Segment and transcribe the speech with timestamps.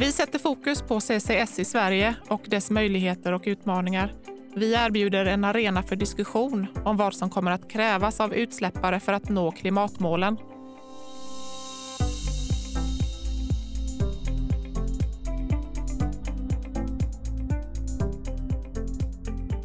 [0.00, 4.14] Vi sätter fokus på CCS i Sverige och dess möjligheter och utmaningar.
[4.54, 9.12] Vi erbjuder en arena för diskussion om vad som kommer att krävas av utsläppare för
[9.12, 10.36] att nå klimatmålen.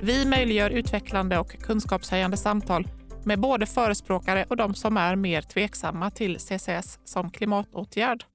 [0.02, 2.88] Vi möjliggör utvecklande och kunskapshöjande samtal
[3.24, 8.26] med både förespråkare och de som är mer tveksamma till CCS som klimatåtgärd.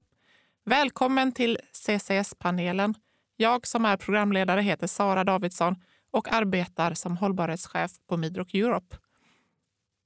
[0.69, 2.93] Välkommen till CCS-panelen.
[3.37, 5.75] Jag som är programledare heter Sara Davidsson
[6.11, 8.97] och arbetar som hållbarhetschef på Midrock Europe.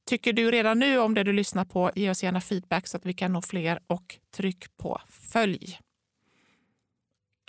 [0.05, 3.05] Tycker du redan nu om det du lyssnar på, ge oss gärna feedback så att
[3.05, 5.80] vi kan nå fler och tryck på följ.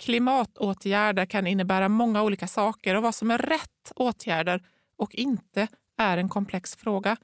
[0.03, 4.63] Klimatåtgärder kan innebära många olika saker och vad som är rätt åtgärder
[4.97, 7.17] och inte är en komplex fråga.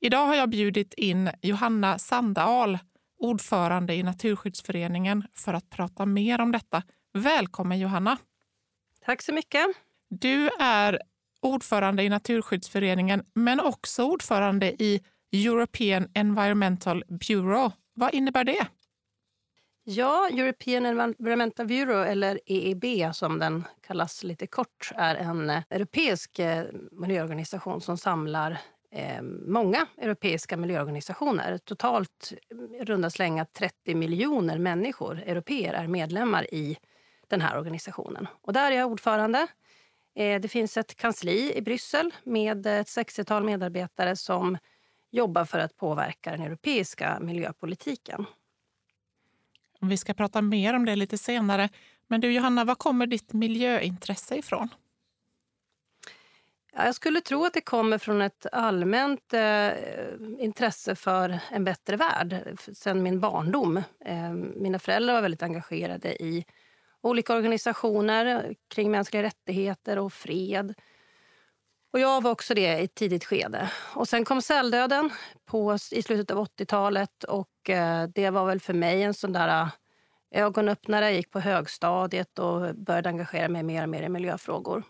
[0.00, 2.78] Idag har jag bjudit in Johanna Sandahl,
[3.20, 6.82] ordförande i Naturskyddsföreningen, för att prata mer om detta.
[7.12, 8.18] Välkommen Johanna!
[9.04, 9.66] Tack så mycket!
[10.08, 11.00] Du är
[11.40, 15.00] ordförande i Naturskyddsföreningen men också ordförande i
[15.32, 17.72] European Environmental Bureau.
[17.94, 18.66] Vad innebär det?
[19.84, 26.64] Ja, European Environmental Bureau, eller EEB som den kallas lite kort, är en europeisk eh,
[26.92, 28.56] miljöorganisation som samlar eh,
[28.92, 31.58] Eh, många europeiska miljöorganisationer.
[31.58, 32.32] Totalt
[32.80, 36.76] runda slänga 30 miljoner människor, europeer, är medlemmar i
[37.28, 38.26] den här organisationen.
[38.42, 39.46] Och där är jag ordförande.
[40.14, 44.58] Eh, det finns ett kansli i Bryssel med ett 60-tal medarbetare som
[45.10, 48.26] jobbar för att påverka den europeiska miljöpolitiken.
[49.80, 51.68] Vi ska prata mer om det lite senare.
[52.06, 54.68] Men du Johanna, var kommer ditt miljöintresse ifrån?
[56.72, 59.70] Jag skulle tro att det kommer från ett allmänt eh,
[60.38, 63.76] intresse för en bättre värld sen min barndom.
[64.04, 66.44] Eh, mina föräldrar var väldigt engagerade i
[67.02, 70.74] olika organisationer kring mänskliga rättigheter och fred.
[71.92, 73.70] Och jag var också det i ett tidigt skede.
[73.94, 75.10] Och sen kom celldöden
[75.44, 79.62] på, i slutet av 80-talet och eh, det var väl för mig en sån där
[79.62, 79.68] eh,
[80.44, 81.04] ögonöppnare.
[81.04, 84.82] Jag gick på högstadiet och började engagera mig mer och mer i miljöfrågor.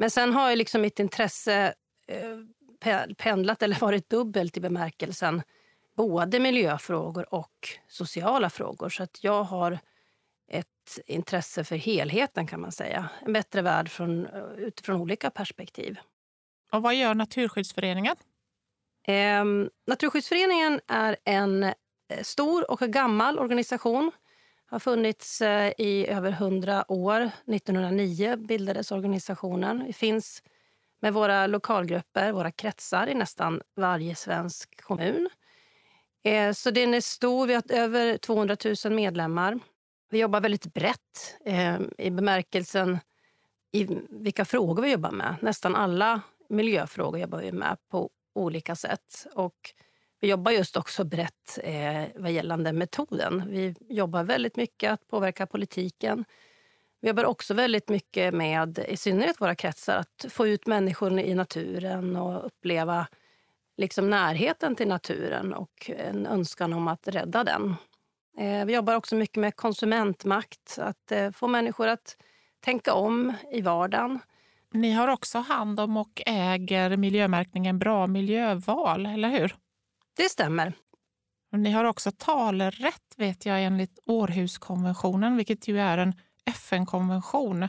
[0.00, 1.74] Men sen har ju liksom mitt intresse
[2.06, 5.42] eh, pendlat eller varit dubbelt i bemärkelsen
[5.96, 8.88] både miljöfrågor och sociala frågor.
[8.88, 9.78] Så att jag har
[10.48, 13.08] ett intresse för helheten kan man säga.
[13.26, 15.98] En bättre värld från, utifrån olika perspektiv.
[16.72, 18.16] Och vad gör Naturskyddsföreningen?
[19.06, 19.44] Eh,
[19.86, 21.72] Naturskyddsföreningen är en eh,
[22.22, 24.12] stor och gammal organisation
[24.70, 27.30] har funnits eh, i över 100 år.
[27.46, 29.84] 1909 bildades organisationen.
[29.86, 30.42] Vi finns
[31.00, 35.28] med våra lokalgrupper, våra kretsar i nästan varje svensk kommun.
[36.24, 37.46] Eh, så den är stor.
[37.46, 39.58] Vi har över 200 000 medlemmar.
[40.10, 42.98] Vi jobbar väldigt brett eh, i bemärkelsen
[43.72, 45.36] i vilka frågor vi jobbar med.
[45.40, 49.26] Nästan alla miljöfrågor jobbar vi med på olika sätt.
[49.34, 49.74] Och
[50.20, 53.44] vi jobbar just också brett eh, vad gällande metoden.
[53.48, 56.24] Vi jobbar väldigt mycket att påverka politiken.
[57.00, 61.34] Vi jobbar också väldigt mycket med, i synnerhet våra kretsar, att få ut människor i
[61.34, 63.06] naturen och uppleva
[63.76, 67.74] liksom närheten till naturen och en önskan om att rädda den.
[68.38, 72.16] Eh, vi jobbar också mycket med konsumentmakt, att eh, få människor att
[72.60, 74.18] tänka om i vardagen.
[74.72, 79.54] Ni har också hand om och äger miljömärkningen Bra miljöval, eller hur?
[80.20, 80.72] Det stämmer.
[81.52, 86.14] Ni har också talerätt vet jag enligt Århuskonventionen, vilket ju är en
[86.44, 87.68] FN-konvention.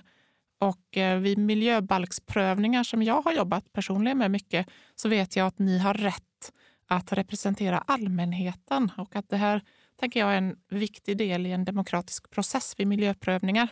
[0.60, 5.60] Och eh, vid miljöbalksprövningar som jag har jobbat personligen med mycket så vet jag att
[5.60, 6.52] ni har rätt
[6.88, 9.62] att representera allmänheten och att det här
[10.00, 13.70] tänker jag är en viktig del i en demokratisk process vid miljöprövningar.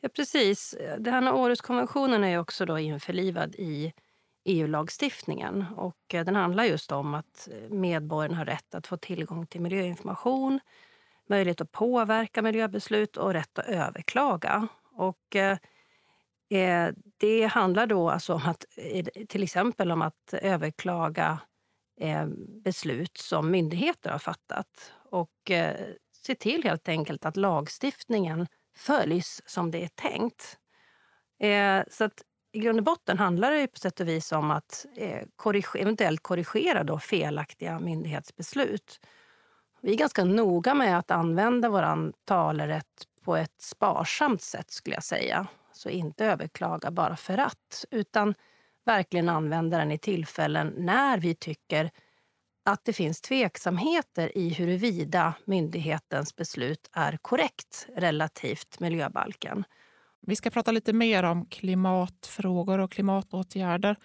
[0.00, 0.74] Ja, precis.
[0.98, 3.92] Den här Århuskonventionen är också då införlivad i
[4.44, 5.64] EU-lagstiftningen.
[5.76, 9.60] Och eh, den handlar just om att eh, medborgarna har rätt att få tillgång till
[9.60, 10.60] miljöinformation,
[11.28, 14.68] möjlighet att påverka miljöbeslut och rätt att överklaga.
[14.92, 15.58] Och, eh,
[16.50, 21.38] eh det handlar då alltså om att, eh, till exempel om att överklaga
[22.00, 22.26] eh,
[22.64, 25.76] beslut som myndigheter har fattat och eh,
[26.26, 28.46] se till helt enkelt att lagstiftningen
[28.76, 30.58] följs som det är tänkt.
[31.38, 32.22] Eh, så att
[32.54, 36.22] i grund och botten handlar det på sätt och vis om att eh, korrigera, eventuellt
[36.22, 39.00] korrigera då felaktiga myndighetsbeslut.
[39.80, 45.04] Vi är ganska noga med att använda vår talerätt på ett sparsamt sätt skulle jag
[45.04, 45.46] säga.
[45.72, 48.34] Så inte överklaga bara för att, utan
[48.84, 51.90] verkligen använda den i tillfällen när vi tycker
[52.64, 59.64] att det finns tveksamheter i huruvida myndighetens beslut är korrekt relativt miljöbalken.
[60.26, 63.96] Vi ska prata lite mer om klimatfrågor och klimatåtgärder.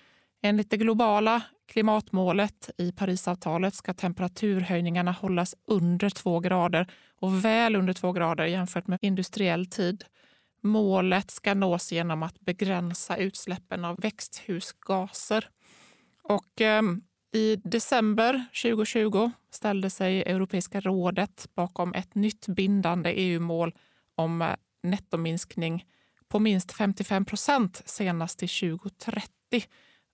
[0.42, 6.88] Enligt det globala klimatmålet i Parisavtalet ska temperaturhöjningarna hållas under två grader
[7.20, 10.04] och väl under två grader jämfört med industriell tid.
[10.64, 15.50] Målet ska nås genom att begränsa utsläppen av växthusgaser.
[16.24, 16.82] Och, eh,
[17.34, 23.74] I december 2020 ställde sig Europeiska rådet bakom ett nytt bindande EU-mål
[24.16, 25.86] om eh, nettominskning
[26.30, 29.30] på minst 55 procent senast till 2030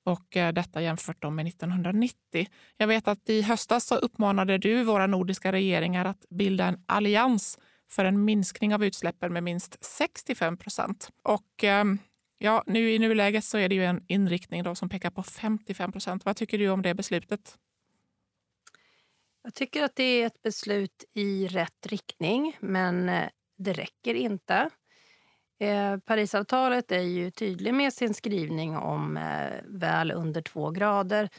[0.06, 2.48] och eh, detta jämfört med 1990.
[2.78, 7.60] Jag vet att i höstas så uppmanade du våra nordiska regeringar att bilda en allians
[7.90, 11.10] för en minskning av utsläppen med minst 65 procent.
[11.24, 12.00] Och ehm,
[12.38, 15.92] ja, nu i nuläget så är det ju en inriktning då som pekar på 55
[15.92, 16.26] procent.
[16.26, 17.58] Vad tycker du om det beslutet?
[19.44, 24.70] Jag tycker att det är ett beslut i rätt riktning, men eh, det räcker inte.
[25.60, 31.30] Eh, Parisavtalet är ju tydlig med sin skrivning om eh, väl under två grader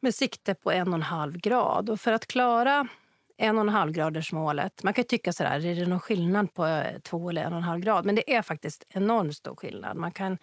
[0.00, 1.90] med sikte på en och en halv grad.
[1.90, 2.88] Och för att klara
[3.36, 4.82] en och en halv graders målet.
[4.82, 7.58] Man kan tycka så här, är det någon skillnad på eh, två eller en och
[7.58, 8.04] en halv grad?
[8.04, 9.96] Men det är faktiskt enormt stor skillnad.
[9.96, 10.38] Man kan,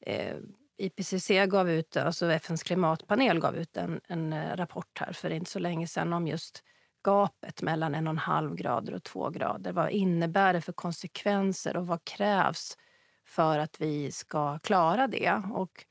[0.00, 0.36] eh,
[0.76, 5.50] IPCC gav ut, alltså FNs klimatpanel gav ut en, en eh, rapport här för inte
[5.50, 6.62] så länge sedan om just
[7.04, 9.72] gapet mellan en och en halv grader och två grader.
[9.72, 12.76] Vad innebär det för konsekvenser och vad krävs
[13.26, 15.42] för att vi ska klara det?
[15.52, 15.84] Och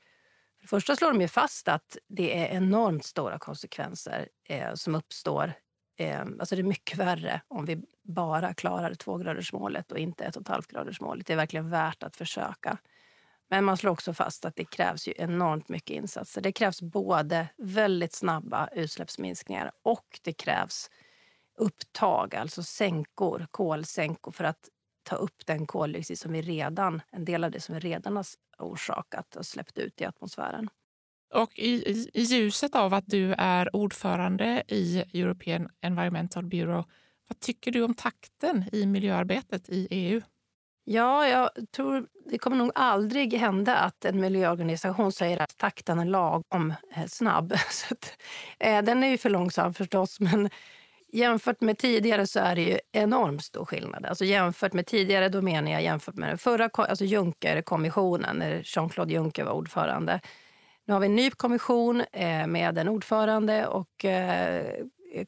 [0.56, 4.94] för det första slår de ju fast att det är enormt stora konsekvenser eh, som
[4.94, 5.54] uppstår
[6.00, 10.42] Eh, alltså det är mycket värre om vi bara klarar tvågradersmålet och inte ett och
[10.42, 11.26] ett halvt gradersmålet.
[11.26, 12.78] Det är verkligen värt att försöka.
[13.50, 16.40] Men man slår också fast att det krävs ju enormt mycket insatser.
[16.40, 20.90] Det krävs både väldigt snabba utsläppsminskningar och det krävs
[21.58, 24.68] upptag, alltså sänkor, kolsänkor för att
[25.02, 28.26] ta upp den koldioxid som vi redan, en del av det som vi redan har
[28.58, 30.68] orsakat och släppt ut i atmosfären.
[31.34, 36.84] Och i, i, i, ljuset av att du är ordförande i European Environmental Bureau,
[37.28, 40.20] vad tycker du om takten i miljöarbetet i EU?
[40.90, 46.04] Ja, jag tror det kommer nog aldrig hända att en miljöorganisation säger att takten är
[46.04, 47.54] lagom eh, snabb.
[47.70, 48.12] Så att,
[48.58, 50.50] eh, den är ju för långsam förstås, men
[51.12, 54.06] jämfört med tidigare så är det ju enormt stor skillnad.
[54.06, 59.12] Alltså jämfört med tidigare, då menar jag jämfört med den förra alltså Junckerkommissionen, när Jean-Claude
[59.12, 60.20] Juncker var ordförande.
[60.84, 64.66] Nu har vi en ny kommission eh, med en ordförande och eh,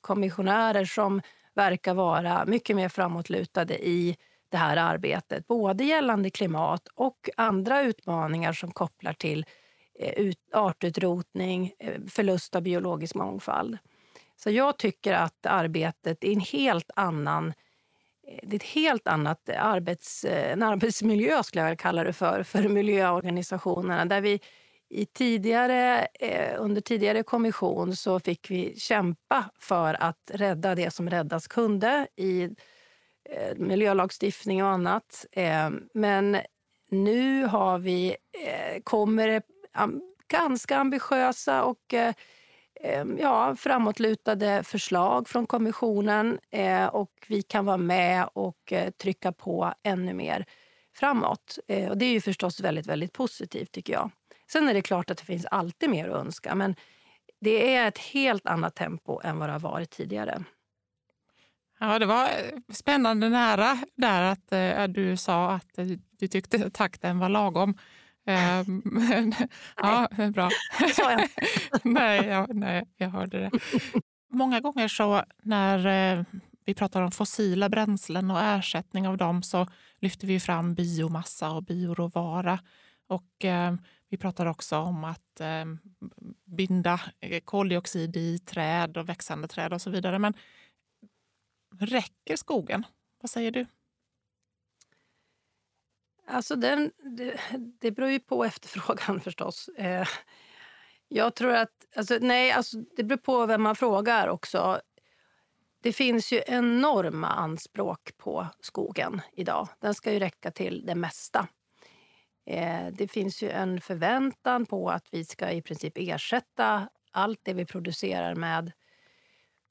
[0.01, 1.23] kommissionärer som
[1.55, 4.17] verkar vara mycket mer framåtlutade i
[4.51, 5.47] det här arbetet.
[5.47, 9.45] Både gällande klimat och andra utmaningar som kopplar till
[9.99, 13.79] eh, artutrotning, eh, förlust av biologisk mångfald.
[14.37, 19.49] Så jag tycker att arbetet är en helt annan eh, det är ett helt annat
[19.49, 24.05] arbets, en arbetsmiljö, skulle jag kalla det för, för miljöorganisationerna.
[24.05, 24.41] Där vi
[24.93, 26.09] i tidigare,
[26.59, 32.49] under tidigare kommission så fick vi kämpa för att rädda det som räddas kunde i
[33.33, 35.27] Eh, miljölagstiftning och annat.
[35.33, 36.39] Eh, men
[36.91, 38.17] nu har vi,
[38.47, 39.43] eh, kommer det
[40.29, 41.95] ganska ambitiösa och
[43.19, 46.39] ja, framåtlutade förslag från kommissionen
[46.91, 48.73] och vi kan vara med och
[49.03, 50.47] trycka på ännu mer
[50.97, 51.59] framåt.
[51.91, 54.11] och det är ju förstås väldigt, väldigt positivt tycker jag.
[54.53, 56.77] Sen är det klart att det finns alltid mer att önska, men
[57.41, 60.45] det är ett helt annat tempo än vad det har varit tidigare.
[61.83, 65.87] Ja, det var eh, spännande nära där att äh, du sa att äh,
[66.19, 67.75] du tyckte takten var lagom.
[68.27, 69.35] Äh, men,
[69.77, 70.51] ja, bra.
[70.95, 71.29] sa jag
[71.85, 73.51] nej, ja, nej, jag hörde det.
[74.33, 76.25] Många gånger så när
[76.65, 79.67] vi pratar om fossila bränslen och ersättning av dem så
[80.01, 82.59] lyfter vi fram biomassa och bioråvara.
[83.09, 83.45] Och
[84.11, 85.65] vi pratar också om att eh,
[86.45, 90.19] binda eh, koldioxid i träd och växande träd och så vidare.
[90.19, 90.35] Men
[91.81, 92.87] räcker skogen?
[93.21, 93.67] Vad säger du?
[96.27, 97.41] Alltså den, det,
[97.81, 99.69] det beror ju på efterfrågan förstås.
[99.69, 100.07] Eh,
[101.09, 101.71] jag tror att...
[101.97, 104.81] Alltså, nej, alltså, det beror på vem man frågar också.
[105.83, 109.69] Det finns ju enorma anspråk på skogen idag.
[109.79, 111.49] Den ska ju räcka till det mesta.
[112.47, 117.53] Eh, det finns ju en förväntan på att vi ska i princip ersätta allt det
[117.53, 118.73] vi producerar med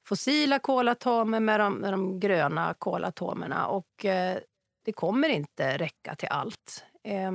[0.10, 3.68] fossila kolatomer med de, med de gröna kolatomerna.
[3.68, 4.38] Och eh,
[4.86, 6.84] det kommer inte räcka till allt.
[7.04, 7.32] Eh,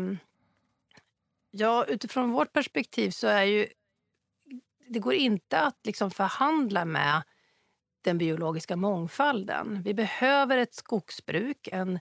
[1.50, 3.66] ja, utifrån vårt perspektiv så är ju
[4.88, 7.22] det går inte att liksom förhandla med
[8.04, 9.82] den biologiska mångfalden.
[9.84, 12.00] Vi behöver ett skogsbruk, en,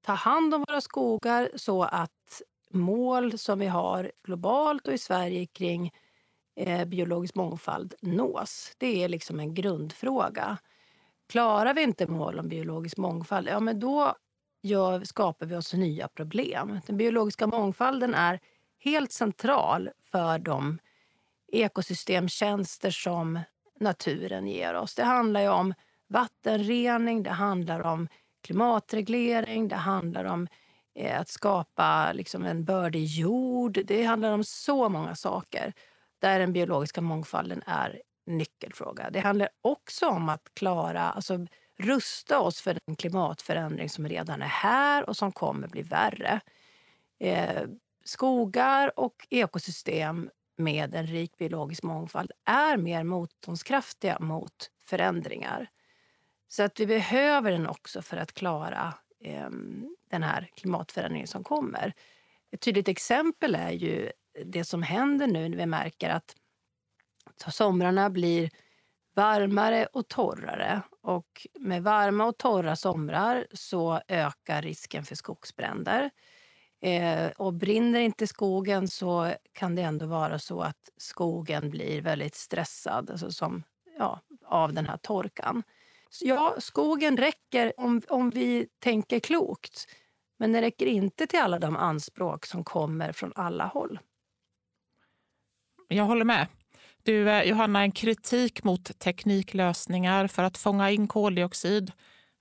[0.00, 5.46] ta hand om våra skogar så att mål som vi har globalt och i Sverige
[5.46, 5.92] kring
[6.58, 8.72] eh, biologisk mångfald nås.
[8.78, 10.58] Det är liksom en grundfråga.
[11.28, 14.14] Klarar vi inte mål om biologisk mångfald, ja men då
[14.62, 16.80] gör, skapar vi oss nya problem.
[16.86, 18.40] Den biologiska mångfalden är
[18.78, 20.78] helt central för de
[21.52, 23.40] ekosystemtjänster som
[23.80, 24.94] naturen ger oss.
[24.94, 25.74] Det handlar ju om
[26.08, 28.08] vattenrening, det handlar om
[28.42, 30.48] klimatreglering, det handlar om
[30.94, 33.78] eh, att skapa liksom en bördig jord.
[33.84, 35.74] Det handlar om så många saker
[36.18, 39.10] där den biologiska mångfalden är nyckelfråga.
[39.10, 41.46] Det handlar också om att klara, alltså
[41.78, 46.40] rusta oss för den klimatförändring som redan är här och som kommer bli värre.
[47.20, 47.62] Eh,
[48.04, 55.70] skogar och ekosystem med en rik biologisk mångfald är mer motståndskraftiga mot förändringar.
[56.48, 58.94] Så att vi behöver den också för att klara
[59.24, 59.50] eh,
[60.10, 61.92] den här klimatförändringen som kommer.
[62.50, 64.12] Ett tydligt exempel är ju
[64.44, 66.34] det som händer nu när vi märker att
[67.50, 68.50] somrarna blir
[69.14, 70.82] varmare och torrare.
[71.02, 76.10] Och med varma och torra somrar så ökar risken för skogsbränder.
[76.80, 82.34] Eh, och brinner inte skogen så kan det ändå vara så att skogen blir väldigt
[82.34, 83.62] stressad alltså som,
[83.98, 85.62] ja, av den här torkan.
[86.10, 89.86] Så ja, skogen räcker om, om vi tänker klokt.
[90.38, 93.98] Men den räcker inte till alla de anspråk som kommer från alla håll.
[95.88, 96.46] Jag håller med.
[97.02, 101.92] Du, eh, Johanna, en kritik mot tekniklösningar för att fånga in koldioxid,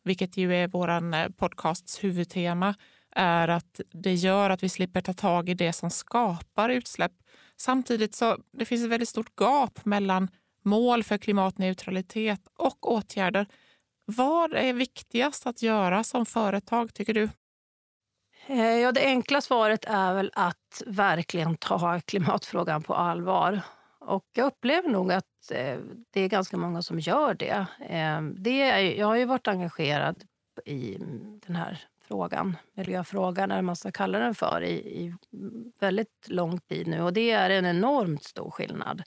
[0.04, 2.76] vilket ju är vår eh, podcasts huvudtema,
[3.16, 7.12] är att det gör att vi slipper ta tag i det som skapar utsläpp.
[7.58, 10.30] Samtidigt så det finns ett väldigt stort gap mellan
[10.64, 13.48] mål för klimatneutralitet och åtgärder.
[14.06, 17.30] Vad är viktigast att göra som företag, tycker du?
[18.50, 23.62] Eh, ja, det enkla svaret är väl att verkligen ta klimatfrågan på allvar.
[24.00, 25.78] Och jag upplever nog att eh,
[26.10, 27.66] det är ganska många som gör det.
[27.80, 30.24] Eh, det är, jag har ju varit engagerad
[30.66, 30.98] i
[31.48, 35.16] den här frågan, miljöfrågan eller vad man ska kalla den för, i, i
[35.80, 37.02] väldigt lång tid nu.
[37.02, 39.04] Och det är en enormt stor skillnad.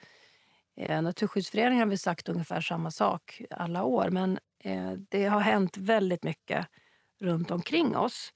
[0.76, 5.76] Eh, Naturskyddsföreningen har vi sagt ungefär samma sak alla år men eh, det har hänt
[5.76, 6.66] väldigt mycket
[7.20, 8.32] runt omkring oss.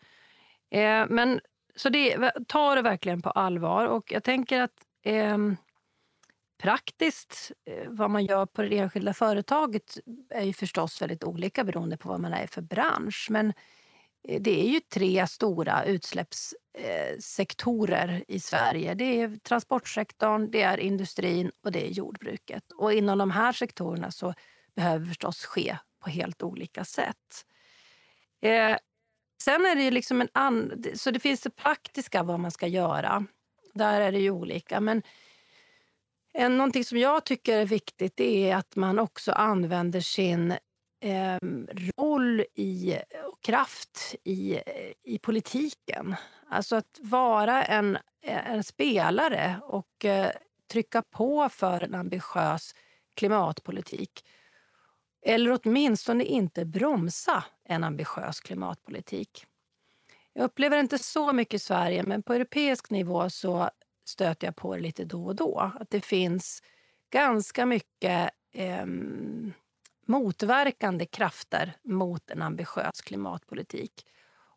[0.75, 1.41] Eh, men,
[1.77, 3.87] så det, ta det verkligen på allvar.
[3.87, 5.39] Och jag tänker att eh,
[6.63, 9.99] praktiskt, eh, vad man gör på det enskilda företaget
[10.31, 13.27] är ju förstås väldigt olika beroende på vad man är för bransch.
[13.31, 13.53] Men
[14.29, 18.95] eh, det är ju tre stora utsläppssektorer eh, i Sverige.
[18.95, 22.73] Det är transportsektorn, det är industrin och det är jordbruket.
[22.73, 24.35] Och inom de här sektorerna så
[24.77, 27.47] behöver förstås ske på helt olika sätt.
[28.43, 28.77] Eh,
[29.45, 30.85] Sen är det liksom en an...
[30.95, 33.27] Så det finns det praktiska vad man ska göra.
[33.75, 34.81] Där är det ju olika.
[34.81, 35.03] Men
[36.33, 40.51] en, någonting som jag tycker är viktigt är att man också använder sin
[41.01, 41.39] eh,
[41.97, 42.97] roll i,
[43.33, 44.61] och kraft i,
[45.03, 46.17] i politiken.
[46.49, 50.31] Alltså att vara en, en spelare och eh,
[50.73, 52.75] trycka på för en ambitiös
[53.15, 54.25] klimatpolitik.
[55.25, 59.47] Eller åtminstone inte bromsa en ambitiös klimatpolitik.
[60.33, 63.71] Jag upplever inte så mycket i Sverige, men på europeisk nivå så
[64.05, 65.73] stöter jag på det lite då och då.
[65.81, 66.63] Att det finns
[67.11, 68.87] ganska mycket eh,
[70.07, 74.07] motverkande krafter mot en ambitiös klimatpolitik.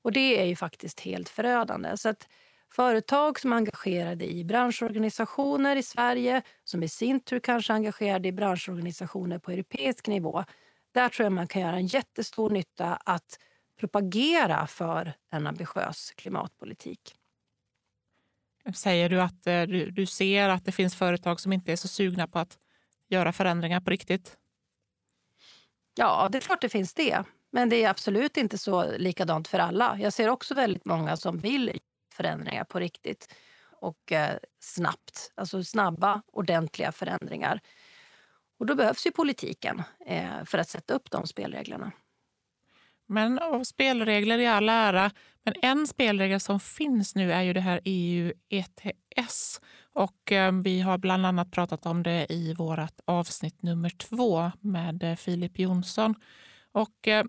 [0.02, 1.98] Och det är ju faktiskt helt förödande.
[1.98, 2.28] Så att
[2.72, 8.28] företag som är engagerade i branschorganisationer i Sverige som i sin tur kanske är engagerade
[8.28, 10.44] i branschorganisationer på europeisk nivå.
[10.94, 13.40] Där tror jag man kan göra en jättestor nytta att
[13.80, 17.16] propagera för en ambitiös klimatpolitik.
[18.74, 21.88] Säger du att eh, du, du ser att det finns företag som inte är så
[21.88, 22.58] sugna på att
[23.10, 24.38] göra förändringar på riktigt?
[25.96, 27.24] Ja, det är klart det finns det.
[27.52, 29.98] Men det är absolut inte så likadant för alla.
[30.00, 31.80] Jag ser också väldigt många som vill
[32.18, 33.34] förändringar på riktigt
[33.80, 35.32] och eh, snabbt.
[35.36, 37.62] Alltså snabba, ordentliga förändringar.
[38.60, 41.92] Och då behövs ju politiken eh, för att sätta upp de spelreglerna.
[43.08, 45.12] Men och spelregler i all ära,
[45.44, 49.62] men en spelregel som finns nu är ju det här EU ETS.
[49.94, 55.04] Och eh, vi har bland annat pratat om det i vårt avsnitt nummer två med
[55.04, 56.16] eh, Filip Jonsson.
[56.72, 57.26] Och eh,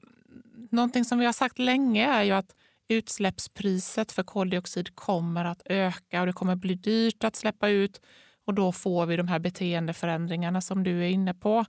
[0.70, 2.54] någonting som vi har sagt länge är ju att
[2.88, 8.00] utsläppspriset för koldioxid kommer att öka och det kommer bli dyrt att släppa ut.
[8.46, 11.64] och då får vi de här beteendeförändringarna som du är inne på.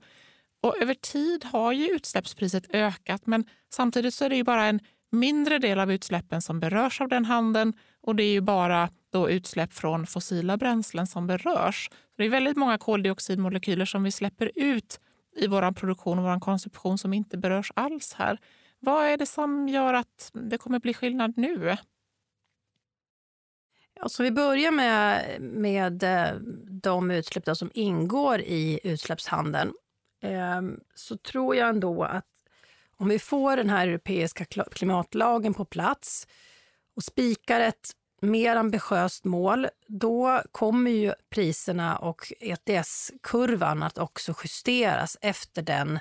[0.64, 4.80] Och över tid har ju utsläppspriset ökat men samtidigt så är det ju bara en
[5.12, 9.30] mindre del av utsläppen som berörs av den handeln och det är ju bara då
[9.30, 11.90] utsläpp från fossila bränslen som berörs.
[12.18, 15.00] det är väldigt många koldioxidmolekyler som vi släpper ut
[15.36, 18.38] i vår produktion och vår konsumtion som inte berörs alls här.
[18.80, 21.78] Vad är det som gör att det kommer bli skillnad nu?
[24.00, 26.36] Alltså vi börjar med, med eh,
[26.82, 29.74] de utsläpp som ingår i utsläppshandeln.
[30.22, 32.26] Ehm, så tror jag ändå att
[32.98, 36.28] om vi får den här europeiska klimatlagen på plats
[36.96, 45.18] och spikar ett mer ambitiöst mål, då kommer ju priserna och ETS-kurvan att också justeras
[45.22, 46.00] efter den,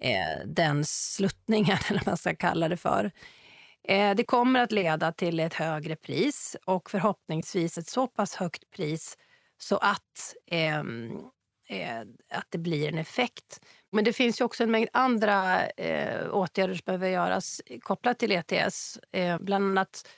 [0.00, 3.10] eh, den sluttningen, eller vad man ska kalla det för.
[3.88, 8.70] Eh, det kommer att leda till ett högre pris och förhoppningsvis ett så pass högt
[8.70, 9.16] pris
[9.58, 10.78] så att, eh,
[11.68, 12.00] eh,
[12.30, 13.60] att det blir en effekt.
[13.92, 18.32] Men det finns ju också en mängd andra eh, åtgärder som behöver göras kopplat till
[18.32, 18.98] ETS.
[19.12, 20.08] Eh, bland annat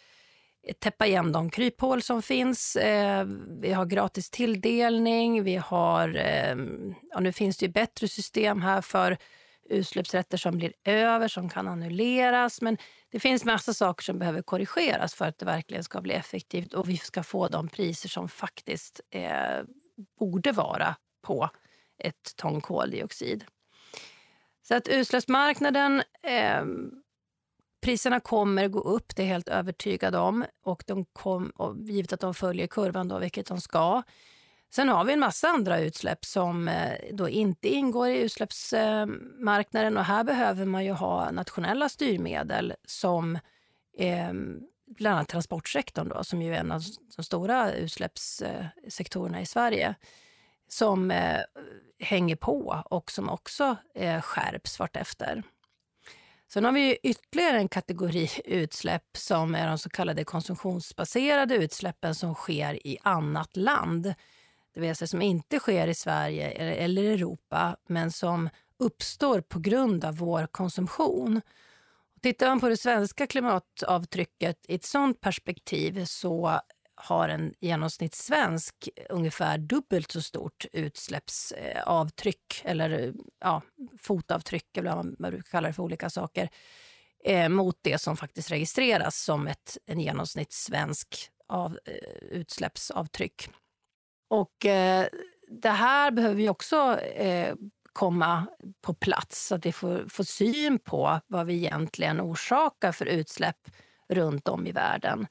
[0.79, 2.77] täppa igen de kryphål som finns.
[2.77, 3.27] Eh,
[3.61, 5.43] vi har gratis tilldelning.
[5.45, 6.57] Vi har, eh,
[7.11, 9.17] ja, nu finns det ju bättre system här för
[9.69, 12.61] utsläppsrätter som blir över, som kan annulleras.
[12.61, 12.79] Men
[13.11, 16.89] det finns massa saker som behöver korrigeras för att det verkligen ska bli effektivt och
[16.89, 19.63] vi ska få de priser som faktiskt eh,
[20.19, 21.51] borde vara på
[21.99, 23.45] ett ton koldioxid.
[24.63, 26.65] Så att utsläppsmarknaden eh,
[27.81, 30.45] Priserna kommer gå upp, det är jag helt övertygad om.
[30.63, 34.03] Och de kom, och givet att de följer kurvan, då, vilket de ska.
[34.71, 39.97] Sen har vi en massa andra utsläpp som eh, då inte ingår i utsläppsmarknaden.
[39.97, 43.39] Och här behöver man ju ha nationella styrmedel som
[43.99, 44.33] eh,
[44.87, 46.83] bland annat transportsektorn, då, som ju är en av
[47.17, 49.95] de stora utsläppssektorerna i Sverige
[50.69, 51.41] som eh,
[51.99, 55.43] hänger på och som också eh, skärps vartefter.
[56.53, 62.35] Sen har vi ytterligare en kategori utsläpp som är de så kallade konsumtionsbaserade utsläppen som
[62.35, 64.15] sker i annat land.
[64.79, 70.05] Det vill säga som inte sker i Sverige eller Europa men som uppstår på grund
[70.05, 71.41] av vår konsumtion.
[72.23, 76.61] Tittar man på det svenska klimatavtrycket i ett sånt perspektiv så
[76.95, 83.63] har en genomsnittssvensk ungefär dubbelt så stort utsläppsavtryck eller ja,
[83.99, 86.49] fotavtryck, eller vad man brukar kalla det för olika saker,
[87.25, 91.93] eh, mot det som faktiskt registreras som ett en genomsnittssvensk av, eh,
[92.31, 93.51] utsläppsavtryck.
[94.29, 95.07] Och eh,
[95.49, 97.55] det här behöver vi också eh,
[97.93, 98.47] komma
[98.81, 103.71] på plats så att vi får, får syn på vad vi egentligen orsakar för utsläpp
[104.09, 105.27] runt om i världen.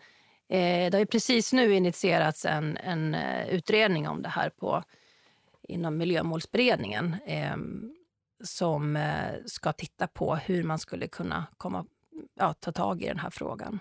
[0.49, 4.83] Eh, det har precis nu initierats en, en eh, utredning om det här på,
[5.67, 7.57] inom Miljömålsberedningen eh,
[8.43, 11.85] som eh, ska titta på hur man skulle kunna komma,
[12.35, 13.79] ja, ta tag i den här frågan.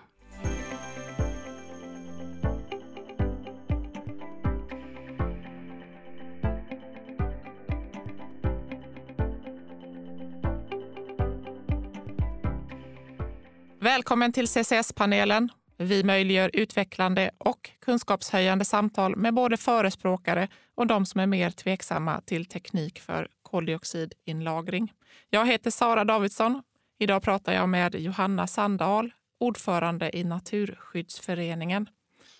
[13.87, 15.49] Välkommen till CCS-panelen.
[15.77, 22.21] Vi möjliggör utvecklande och kunskapshöjande samtal med både förespråkare och de som är mer tveksamma
[22.21, 24.93] till teknik för koldioxidinlagring.
[25.29, 26.63] Jag heter Sara Davidsson.
[26.99, 31.89] Idag pratar jag med Johanna Sandahl, ordförande i Naturskyddsföreningen.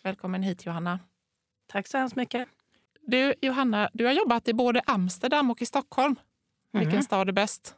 [0.04, 1.00] Välkommen hit Johanna.
[1.68, 2.48] Tack så hemskt mycket.
[3.02, 6.16] Du Johanna, du har jobbat i både Amsterdam och i Stockholm.
[6.74, 6.86] Mm.
[6.86, 7.76] Vilken stad är bäst?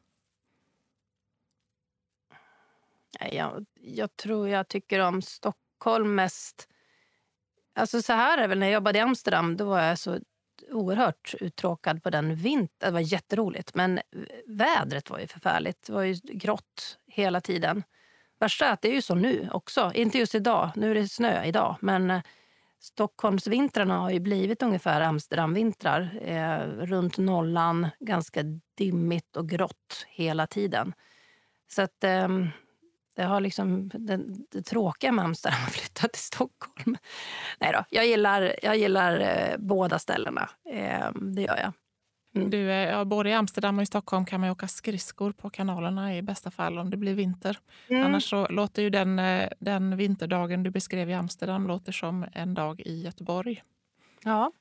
[3.32, 6.68] Jag, jag tror jag tycker om Stockholm mest.
[7.76, 10.20] Alltså så här är väl, när jag jobbade i Amsterdam då var jag så
[10.72, 12.88] oerhört uttråkad på den vintern.
[12.88, 14.00] Det var jätteroligt, men
[14.48, 15.84] vädret var ju förfärligt.
[15.88, 17.84] Det var ju grått hela tiden.
[18.40, 19.92] Värsta är att det är ju så nu också.
[19.94, 21.76] Inte just idag, nu är det snö idag.
[21.82, 22.22] Men eh,
[22.80, 26.20] Stockholmsvintrarna har ju blivit ungefär Amsterdamvintrar.
[26.22, 28.44] Eh, runt nollan, ganska
[28.78, 30.94] dimmigt och grått hela tiden.
[31.68, 32.04] Så att...
[32.04, 32.28] Eh,
[33.20, 34.20] det har liksom det,
[34.52, 36.98] det tråkiga med Amsterdam har flyttat till Stockholm.
[37.60, 40.50] Nej då, jag gillar, jag gillar eh, båda ställena.
[40.70, 41.74] Eh, det gör jag.
[42.36, 42.50] Mm.
[42.50, 46.22] Du, ja, både i Amsterdam och i Stockholm kan man åka skridskor på kanalerna i
[46.22, 47.60] bästa fall om det blir vinter.
[47.90, 48.06] Mm.
[48.06, 52.54] Annars så låter ju den, eh, den vinterdagen du beskrev i Amsterdam låter som en
[52.54, 53.64] dag i Göteborg.
[54.24, 54.52] Ja.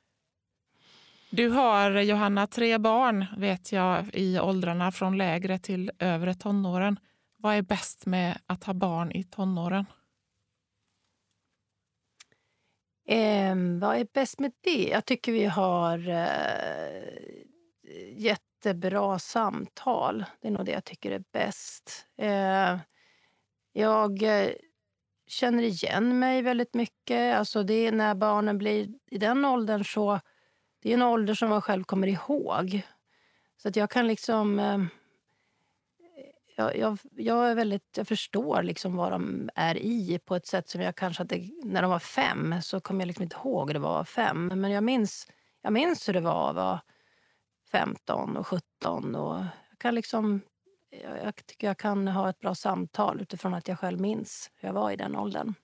[1.31, 6.99] Du har, Johanna, tre barn vet jag i åldrarna från lägre till övre tonåren.
[7.41, 9.87] Vad är bäst med att ha barn i tonåren?
[13.07, 14.89] Eh, vad är bäst med det?
[14.89, 17.03] Jag tycker vi har eh,
[18.17, 20.25] jättebra samtal.
[20.41, 22.07] Det är nog det jag tycker är bäst.
[22.17, 22.79] Eh,
[23.73, 24.51] jag eh,
[25.27, 27.37] känner igen mig väldigt mycket.
[27.37, 30.21] Alltså det är när barnen blir i den åldern så...
[30.83, 32.81] Det är en ålder som man själv kommer ihåg.
[33.57, 34.59] Så att jag kan liksom...
[34.59, 34.79] Eh,
[36.59, 40.69] jag, jag, jag, är väldigt, jag förstår liksom vad de är i på ett sätt
[40.69, 41.49] som jag kanske hade...
[41.65, 44.47] När de var fem så kommer jag liksom inte ihåg hur det var fem.
[44.47, 45.27] Men jag minns,
[45.63, 46.81] jag minns hur det var att vara
[47.71, 49.15] 15 och 17.
[49.15, 49.37] Och
[49.71, 50.41] jag, kan liksom,
[51.03, 54.69] jag, jag tycker jag kan ha ett bra samtal utifrån att jag själv minns hur
[54.69, 55.55] jag var i den åldern.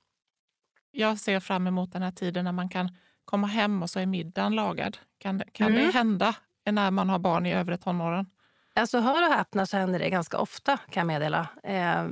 [0.91, 4.07] Jag ser fram emot den här tiden när man kan komma hem och så är
[4.07, 4.99] middagen lagad.
[5.19, 5.87] Kan, kan mm.
[5.87, 6.35] det hända
[6.71, 8.27] när man har barn i övre tonåren?
[8.75, 11.49] Alltså hör och häpna så händer det ganska ofta kan jag meddela.
[11.63, 12.09] Eh,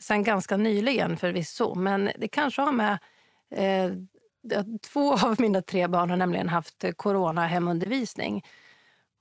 [0.00, 2.98] sen ganska nyligen förvisso, men det kanske har med
[3.50, 3.92] eh,
[4.92, 8.44] Två av mina tre barn har nämligen haft eh, corona hemundervisning.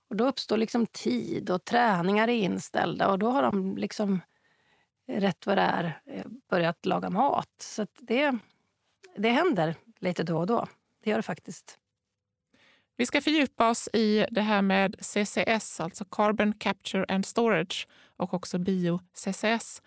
[0.10, 4.22] Och då uppstår liksom tid och träningar är inställda och då har de liksom
[5.08, 7.50] rätt vad det är eh, börjat laga mat.
[7.62, 8.38] Så det,
[9.18, 10.68] det händer lite då och då.
[11.04, 11.78] Det gör det faktiskt.
[12.98, 18.34] Vi ska fördjupa oss i det här med CCS, alltså Carbon Capture and Storage och
[18.34, 19.82] också bio-CCS.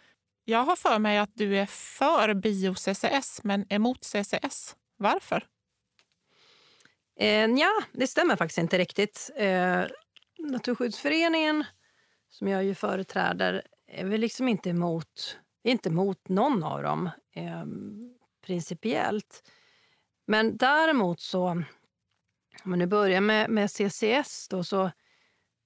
[0.45, 4.77] Jag har för mig att du är för bio-CCS men emot CCS.
[4.97, 5.47] Varför?
[7.21, 9.31] Eh, ja, det stämmer faktiskt inte riktigt.
[9.37, 9.85] Eh,
[10.39, 11.65] Naturskyddsföreningen,
[12.29, 17.65] som jag ju företräder, är väl liksom inte emot, inte emot någon av dem eh,
[18.47, 19.51] principiellt.
[20.27, 21.63] Men däremot så
[22.65, 24.91] om man nu börjar med, med CCS då, så,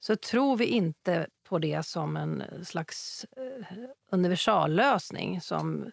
[0.00, 3.66] så tror vi inte på det som en eh, slags eh,
[4.11, 5.90] universallösning som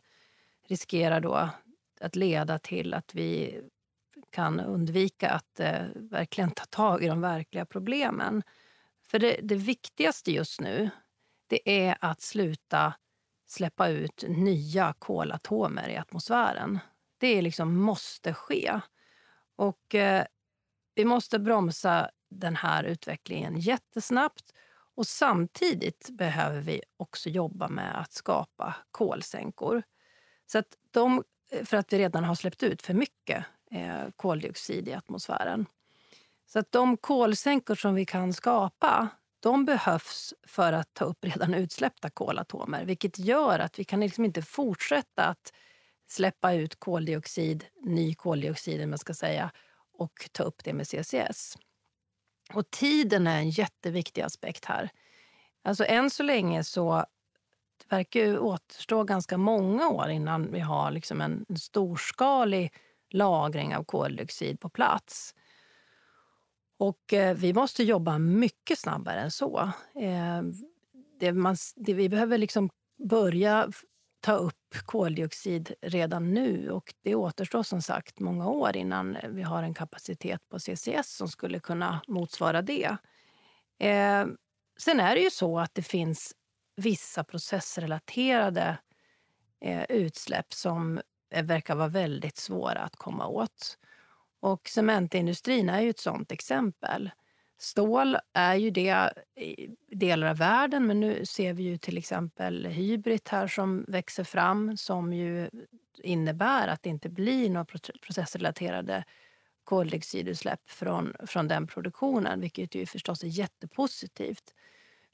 [0.67, 1.49] riskerar då
[2.01, 3.61] att leda till att vi
[4.29, 8.43] kan undvika att eh, verkligen ta tag i de verkliga problemen.
[9.03, 10.89] För det, det viktigaste just nu
[11.47, 12.93] det är att sluta
[13.47, 16.79] släppa ut nya kolatomer i atmosfären.
[17.17, 18.79] Det liksom måste ske.
[19.55, 20.25] Och eh,
[20.97, 24.53] vi måste bromsa den här utvecklingen jättesnabbt
[24.95, 29.83] och samtidigt behöver vi också jobba med att skapa kolsänkor.
[30.45, 31.23] Så att de,
[31.65, 35.65] för att vi redan har släppt ut för mycket eh, koldioxid i atmosfären.
[36.45, 39.07] Så att de kolsänkor som vi kan skapa
[39.39, 44.25] de behövs för att ta upp redan utsläppta kolatomer vilket gör att vi kan liksom
[44.25, 45.53] inte fortsätta att
[46.07, 49.51] släppa ut koldioxid, ny koldioxid man ska säga,
[49.97, 51.57] och ta upp det med CCS.
[52.53, 54.89] Och tiden är en jätteviktig aspekt här.
[55.63, 57.05] Alltså än så länge så
[57.77, 62.73] det verkar ju återstå ganska många år innan vi har liksom en, en storskalig
[63.09, 65.35] lagring av koldioxid på plats.
[66.79, 69.71] Och eh, vi måste jobba mycket snabbare än så.
[69.95, 70.41] Eh,
[71.19, 72.69] det man, det vi behöver liksom
[73.09, 73.71] börja
[74.19, 76.71] ta upp koldioxid redan nu.
[76.71, 81.27] Och Det återstår som sagt många år innan vi har en kapacitet på CCS som
[81.27, 82.97] skulle kunna motsvara det.
[83.79, 84.25] Eh,
[84.79, 86.33] sen är det ju så att det finns
[86.75, 88.77] vissa processrelaterade
[89.61, 91.01] eh, utsläpp som
[91.43, 93.77] verkar vara väldigt svåra att komma åt.
[94.39, 97.11] Och cementindustrin är ju ett sånt exempel.
[97.57, 102.65] Stål är ju det i delar av världen men nu ser vi ju till exempel
[102.65, 105.49] Hybrid här som växer fram som ju
[106.03, 107.65] innebär att det inte blir några
[108.01, 109.03] processrelaterade
[109.63, 114.53] koldioxidutsläpp från, från den produktionen, vilket ju förstås är jättepositivt.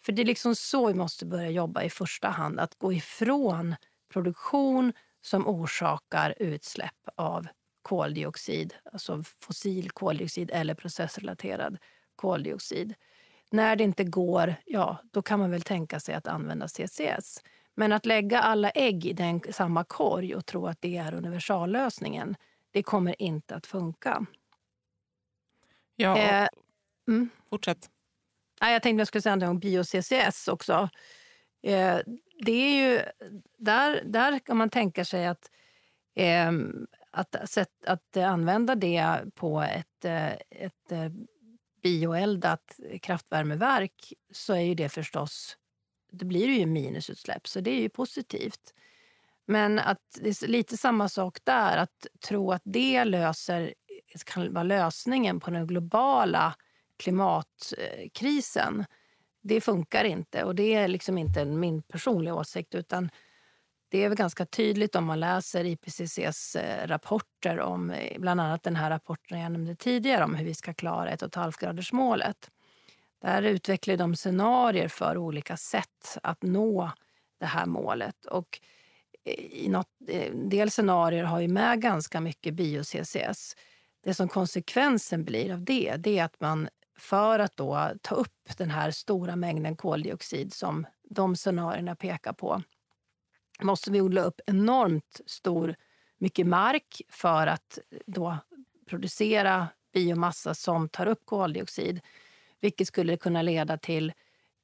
[0.06, 3.76] För det är liksom så vi måste börja jobba i första hand, att gå ifrån
[4.14, 7.48] produktion som orsakar utsläpp av
[7.82, 11.78] koldioxid, alltså fossil koldioxid eller processrelaterad
[12.16, 12.94] koldioxid.
[13.50, 17.42] När det inte går, ja, då kan man väl tänka sig att använda CCS.
[17.76, 22.36] Men att lägga alla ägg i den samma korg och tro att det är universallösningen,
[22.72, 24.26] det kommer inte att funka.
[25.96, 26.48] Ja, eh,
[27.08, 27.30] mm.
[27.50, 27.90] fortsätt.
[28.60, 30.90] jag tänkte jag skulle säga något om bio-CCS också.
[31.64, 32.00] Eh,
[32.46, 33.02] det är ju,
[33.58, 35.52] där, där kan man tänka sig att,
[36.16, 36.52] eh,
[37.12, 41.10] att, att, att använda det på ett, eh, ett eh,
[41.84, 45.58] bioeldat eh, kraftvärmeverk så är ju det förstås,
[46.12, 48.74] det blir ju minusutsläpp, så det är ju positivt.
[49.46, 54.54] Men att det är lite samma sak där, att tro att det löser, eh, kan
[54.54, 56.56] vara lösningen på den globala
[56.98, 58.86] klimatkrisen.
[59.42, 63.10] Det funkar inte och det är liksom inte min personliga åsikt utan
[63.94, 68.64] det är väl ganska tydligt om man läser IPCCs eh, rapporter om eh, bland annat
[68.64, 72.50] den här rapporten jag nämnde tidigare om hur vi ska klara 1,5-gradersmålet.
[73.22, 76.92] Där utvecklar de scenarier för olika sätt att nå
[77.40, 78.26] det här målet.
[78.26, 78.60] Och
[79.26, 83.56] eh, i något, en del scenarier har ju med ganska mycket bio-CCS.
[84.04, 88.58] Det som konsekvensen blir av det, det är att man för att då ta upp
[88.58, 92.62] den här stora mängden koldioxid som de scenarierna pekar på
[93.62, 95.76] måste vi odla upp enormt stor
[96.18, 98.38] mycket mark för att eh, då
[98.86, 102.02] producera biomassa som tar upp koldioxid.
[102.62, 104.14] Vilket skulle kunna leda till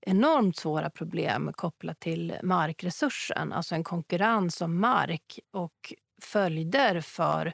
[0.02, 3.54] enormt svåra problem kopplat till markresursen.
[3.54, 7.54] Alltså en konkurrens om mark och följder för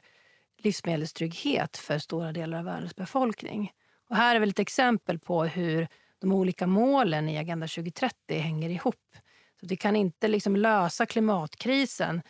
[0.58, 3.72] livsmedelstrygghet för stora delar av världens befolkning.
[4.08, 8.70] Och här är väl ett exempel på hur de olika målen i Agenda 2030 hänger
[8.70, 9.16] ihop.
[9.60, 12.22] Så Vi kan inte liksom lösa klimatkrisen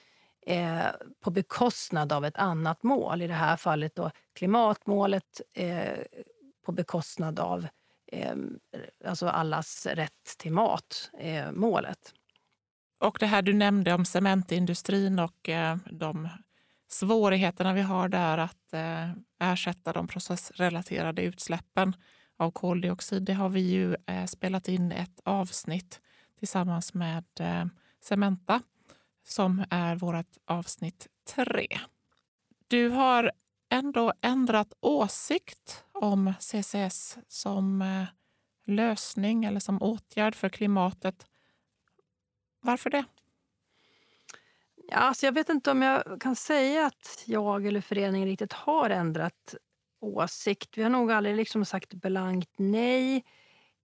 [0.46, 0.86] eh,
[1.20, 3.22] på bekostnad av ett annat mål.
[3.22, 5.98] I det här fallet då klimatmålet eh,
[6.66, 7.66] på bekostnad av
[8.12, 8.34] eh,
[9.04, 12.12] alltså allas rätt till mat, eh, målet.
[12.98, 16.28] Och det här du nämnde om cementindustrin och eh, de
[16.88, 19.10] svårigheterna vi har där att eh,
[19.40, 21.96] ersätta de processrelaterade utsläppen
[22.36, 23.22] av koldioxid.
[23.22, 26.00] Det har vi ju eh, spelat in ett avsnitt
[26.46, 27.64] tillsammans med eh,
[28.00, 28.62] Cementa
[29.24, 31.66] som är vårt avsnitt tre.
[32.68, 33.32] Du har
[33.68, 38.04] ändå ändrat åsikt om CCS som eh,
[38.66, 41.26] lösning eller som åtgärd för klimatet.
[42.60, 43.04] Varför det?
[44.88, 48.90] Ja, alltså jag vet inte om jag kan säga att jag eller föreningen riktigt har
[48.90, 49.54] ändrat
[50.00, 50.78] åsikt.
[50.78, 53.24] Vi har nog aldrig liksom sagt blankt nej.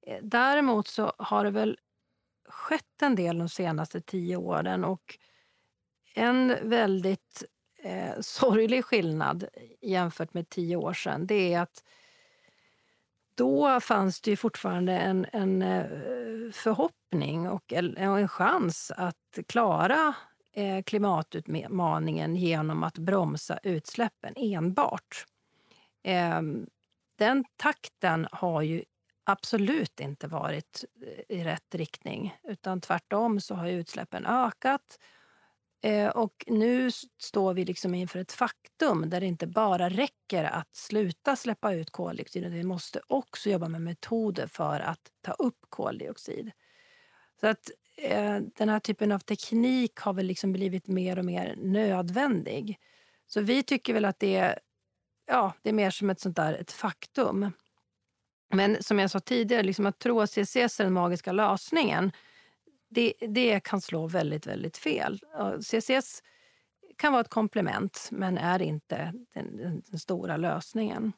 [0.07, 1.79] Eh, däremot så har det väl
[2.53, 5.19] skett en del de senaste tio åren och
[6.15, 7.45] en väldigt
[7.83, 9.45] eh, sorglig skillnad
[9.81, 11.85] jämfört med tio år sedan det är att
[13.35, 15.87] då fanns det fortfarande en, en eh,
[16.53, 20.15] förhoppning och en, en chans att klara
[20.53, 25.27] eh, klimatutmaningen genom att bromsa utsläppen enbart.
[26.03, 26.43] Eh,
[27.17, 28.85] den takten har ju
[29.25, 32.37] absolut inte varit eh, i rätt riktning.
[32.43, 34.99] Utan tvärtom så har utsläppen ökat.
[35.85, 40.77] Eh, och nu står vi liksom inför ett faktum där det inte bara räcker att
[40.77, 42.53] sluta släppa ut koldioxid.
[42.53, 46.53] Vi måste också jobba med metoder för att ta upp koldioxid.
[47.41, 51.57] Så att eh, den här typen av teknik har väl liksom blivit mer och mer
[51.57, 52.79] nödvändig.
[53.27, 54.59] Så vi tycker väl att det är,
[55.27, 57.53] ja, det är mer som ett sånt där ett faktum.
[58.53, 62.13] Men som jag sa tidigare, liksom att tro att CCS är den magiska lösningen,
[62.89, 65.21] det, det kan slå väldigt, väldigt fel.
[65.61, 66.23] CCS
[66.99, 71.13] kan vara ett komplement, men är inte den, den, den stora lösningen.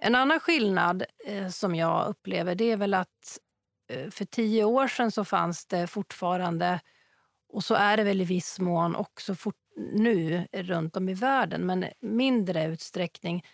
[0.00, 3.38] En annan skillnad eh, som jag upplever det är väl att
[3.88, 6.80] eh, för tio år sedan så fanns det fortfarande,
[7.48, 9.56] och så är det väl i viss mån också fort,
[9.92, 13.46] nu runt om i världen, men mindre utsträckning,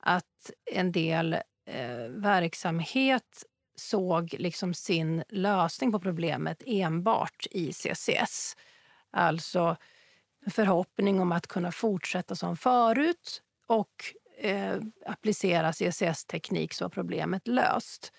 [0.00, 1.36] att en del
[1.68, 3.44] eh, verksamhet
[3.76, 8.56] såg liksom sin lösning på problemet enbart i CCS.
[9.10, 9.76] Alltså
[10.44, 13.92] en förhoppning om att kunna fortsätta som förut och
[14.38, 14.76] eh,
[15.06, 18.12] applicera CCS-teknik så var problemet löst.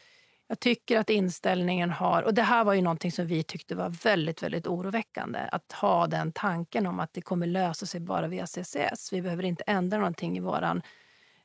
[0.47, 2.23] Jag tycker att inställningen har...
[2.23, 5.39] och Det här var ju någonting som vi tyckte var väldigt, väldigt oroväckande.
[5.51, 9.13] Att ha den tanken om att det kommer lösa sig bara via CCS.
[9.13, 10.81] Vi behöver inte ändra någonting i vår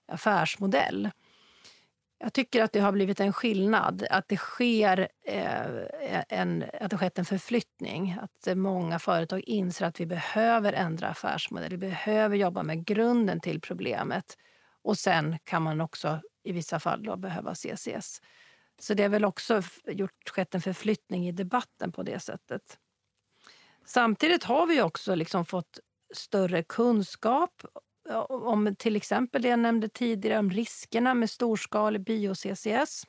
[0.07, 1.11] affärsmodell.
[2.25, 4.07] Jag tycker att det har blivit en skillnad.
[4.11, 8.17] Att det, sker, eh, en, att det skett en förflyttning.
[8.21, 11.71] Att många företag inser att vi behöver ändra affärsmodell.
[11.71, 14.39] Vi behöver jobba med grunden till problemet.
[14.83, 18.21] Och sen kan man också i vissa fall då behöva CCS.
[18.79, 22.79] Så det har väl också gjort, skett en förflyttning i debatten på det sättet.
[23.85, 25.79] Samtidigt har vi också liksom fått
[26.15, 27.63] större kunskap
[28.09, 33.05] Eh, om till exempel det jag nämnde tidigare om riskerna med storskalig bio-CCS.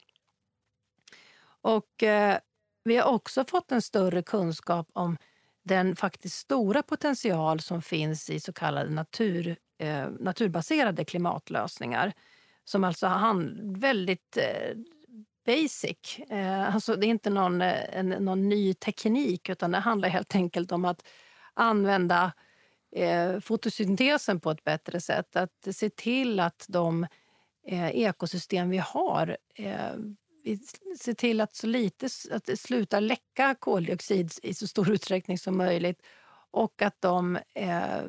[1.62, 2.38] Och eh,
[2.84, 5.18] vi har också fått en större kunskap om
[5.64, 12.14] den faktiskt stora potential som finns i så kallade natur, eh, naturbaserade klimatlösningar.
[12.64, 14.78] Som alltså har väldigt eh,
[15.46, 16.20] basic.
[16.30, 20.36] Eh, alltså det är inte någon, eh, en, någon ny teknik utan det handlar helt
[20.36, 21.08] enkelt om att
[21.54, 22.32] använda
[22.96, 25.36] eh, fotosyntesen på ett bättre sätt.
[25.36, 27.08] Att se till att de
[27.68, 29.96] eh, ekosystem vi har eh,
[30.46, 30.58] vi
[31.00, 35.58] ser till att, så lite, att det slutar läcka koldioxid i så stor utsträckning som
[35.58, 36.02] möjligt
[36.52, 38.02] och att de eh,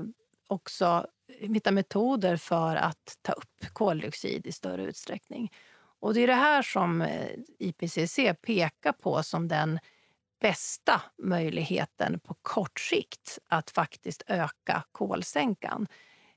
[0.46, 5.52] också hittar metoder för att ta upp koldioxid i större utsträckning.
[6.00, 9.78] Och Det är det här som eh, IPCC pekar på som den
[10.40, 15.86] bästa möjligheten på kort sikt att faktiskt öka kolsänkan.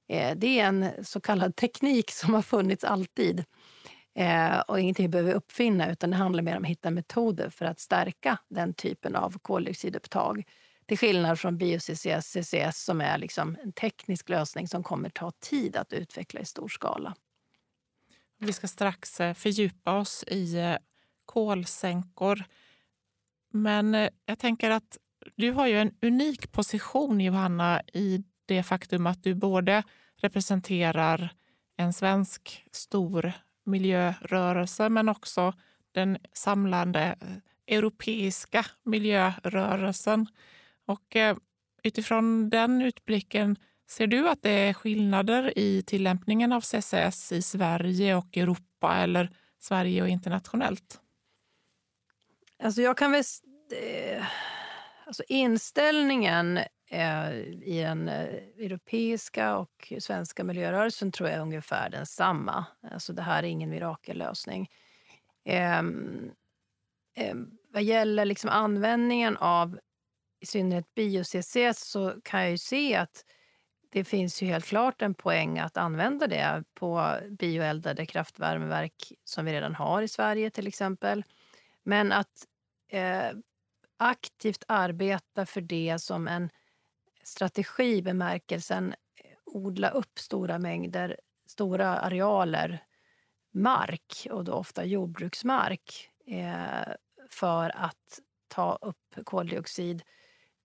[0.07, 3.45] Eh, det är en så kallad teknik som har funnits alltid
[4.15, 7.65] eh, och ingenting vi behöver uppfinna utan det handlar mer om att hitta metoder för
[7.65, 10.43] att stärka den typen av koldioxidupptag.
[10.87, 15.75] Till skillnad från bio-CCS, CCS som är liksom en teknisk lösning som kommer ta tid
[15.75, 17.15] att utveckla i stor skala.
[18.37, 20.77] Vi ska strax eh, fördjupa oss i
[21.25, 22.43] kolsänkor.
[23.51, 24.97] Men eh, jag tänker att
[25.35, 29.83] du har ju en unik position, Johanna, i det faktum att du både
[30.21, 31.29] representerar
[31.77, 33.31] en svensk stor
[33.65, 35.53] miljörörelse men också
[35.91, 40.27] den samlande eh, europeiska miljörörelsen.
[40.85, 41.37] Och eh,
[41.83, 43.55] utifrån den utblicken,
[43.89, 49.29] ser du att det är skillnader i tillämpningen av CCS i Sverige och Europa eller
[49.59, 51.01] Sverige och internationellt?
[52.63, 53.23] Alltså jag kan väl...
[55.05, 56.59] Alltså inställningen
[56.91, 57.31] Eh,
[57.63, 58.23] i den eh,
[58.57, 62.65] europeiska och svenska miljörörelsen tror jag är ungefär densamma.
[62.91, 64.69] Alltså det här är ingen mirakellösning.
[65.45, 65.83] Eh,
[67.73, 69.79] vad gäller liksom användningen av
[70.39, 73.25] i synnerhet bio-CCS så kan jag ju se att
[73.91, 79.53] det finns ju helt klart en poäng att använda det på bioeldade kraftvärmeverk som vi
[79.53, 81.23] redan har i Sverige till exempel.
[81.89, 82.47] Men att
[82.87, 83.31] eh,
[83.97, 86.49] aktivt arbeta för det som en
[87.23, 92.83] strategi i bemärkelsen eh, odla upp stora mängder, stora arealer
[93.51, 96.93] mark, och då ofta jordbruksmark, eh,
[97.29, 100.03] för att ta upp koldioxid.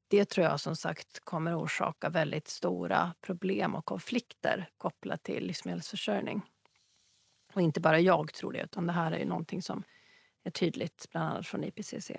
[0.08, 6.42] Det tror jag som sagt kommer orsaka väldigt stora problem och konflikter kopplat till livsmedelsförsörjning.
[7.54, 9.84] Och inte bara jag tror det, utan det här är någonting som
[10.44, 12.10] är tydligt bland annat från IPCC.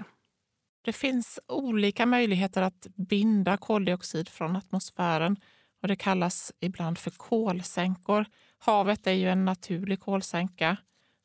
[0.81, 5.37] Det finns olika möjligheter att binda koldioxid från atmosfären
[5.81, 8.25] och det kallas ibland för kolsänkor.
[8.57, 10.77] Havet är ju en naturlig kolsänka.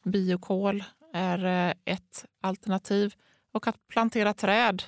[0.05, 3.15] Biokol är eh, ett alternativ
[3.53, 4.83] och att plantera träd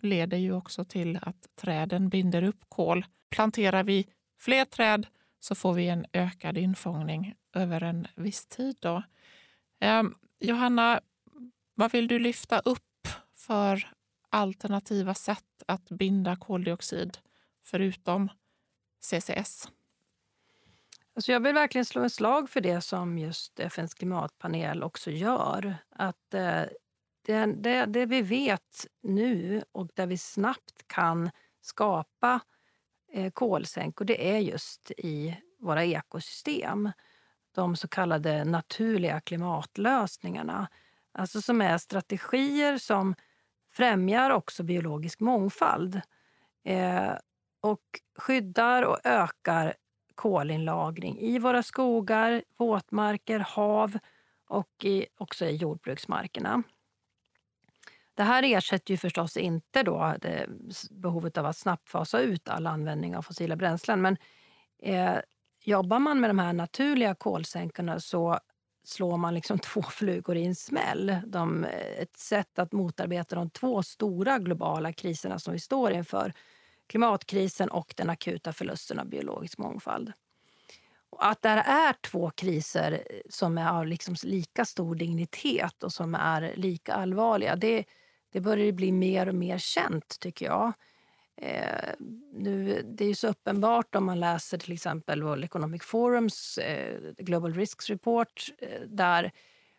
[0.00, 3.06] leder ju också till att träden binder upp kol.
[3.30, 4.06] Planterar vi
[4.40, 5.06] fler träd
[5.40, 8.76] så får vi en ökad infångning över en viss tid.
[8.80, 9.02] Då.
[9.80, 10.02] Eh,
[10.40, 11.00] Johanna,
[11.74, 13.88] vad vill du lyfta upp för
[14.30, 17.18] alternativa sätt att binda koldioxid
[17.62, 18.28] förutom
[19.00, 19.68] CCS?
[21.14, 25.76] Alltså jag vill verkligen slå ett slag för det som just FNs klimatpanel också gör.
[25.90, 26.62] Att eh,
[27.22, 31.30] det, det, det, vi vet nu och där vi snabbt kan
[31.60, 32.40] skapa
[33.12, 36.90] eh, kolsänkor, det är just i våra ekosystem.
[37.54, 40.68] De så kallade naturliga klimatlösningarna.
[41.12, 43.14] Alltså som är strategier som
[43.72, 46.00] främjar också biologisk mångfald
[46.64, 47.12] eh,
[47.60, 49.74] och skyddar och ökar
[50.14, 53.98] kolinlagring i våra skogar, våtmarker, hav
[54.48, 56.62] och i, också i jordbruksmarkerna.
[58.14, 60.48] Det här ersätter ju förstås inte då eh,
[60.90, 64.02] behovet av att snabbt fasa ut all användning av fossila bränslen.
[64.02, 64.16] Men
[64.82, 65.16] eh,
[65.64, 68.38] jobbar man med de här naturliga kolsänkorna så
[68.84, 71.16] slår man liksom två flugor i en smäll.
[71.26, 76.32] De, eh, ett sätt att motarbeta de två stora globala kriserna som vi står inför.
[76.86, 80.12] Klimatkrisen och den akuta förlusten av biologisk mångfald.
[81.10, 85.82] Och att det här är två kriser eh, som är av liksom lika stor dignitet
[85.82, 87.84] och som är lika allvarliga, det,
[88.32, 90.72] det börjar bli mer och mer känt tycker jag.
[91.36, 91.94] Eh,
[92.32, 97.00] nu, det är ju så uppenbart om man läser till exempel World Economic Forums eh,
[97.18, 98.48] Global Risks Report.
[98.58, 99.32] Eh, där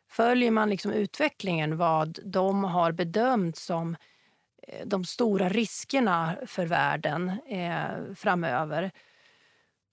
[0.09, 3.95] följer man liksom utvecklingen, vad de har bedömt som
[4.67, 8.91] eh, de stora riskerna för världen eh, framöver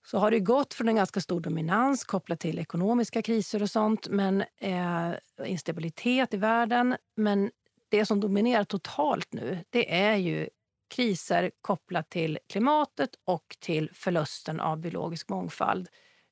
[0.05, 4.07] så har det gått från en ganska stor dominans kopplat till ekonomiska kriser och sånt,
[4.09, 5.11] men eh,
[5.45, 6.95] instabilitet i världen.
[7.15, 7.51] Men
[7.89, 10.49] det som dominerar totalt nu, det är ju
[10.91, 15.89] kriser kopplat till klimatet och till förlusten av biologisk mångfald,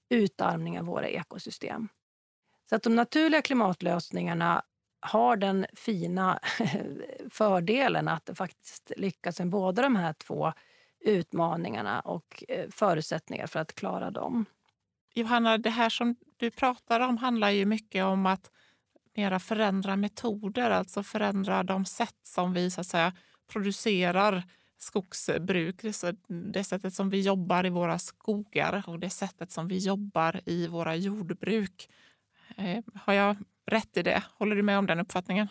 [0.10, 1.88] utarmning av våra ekosystem.
[2.70, 4.64] Så att de naturliga klimatlösningarna
[5.02, 6.40] har den fina
[7.30, 10.54] fördelen att faktiskt lyckas med båda de här två
[11.00, 14.46] utmaningarna och eh, förutsättningar för att klara dem.
[15.14, 18.52] Johanna, det här som du pratar om handlar ju mycket om att
[19.16, 23.14] mera förändra metoder, alltså förändra de sätt som vi så att säga,
[23.50, 24.44] producerar
[24.78, 25.82] skogsbruk,
[26.28, 30.68] det sättet som vi jobbar i våra skogar och det sättet som vi jobbar i
[30.68, 31.90] våra jordbruk.
[32.58, 33.36] Eh, har jag
[33.66, 34.24] rätt i det?
[34.38, 35.48] Håller du med om den uppfattningen?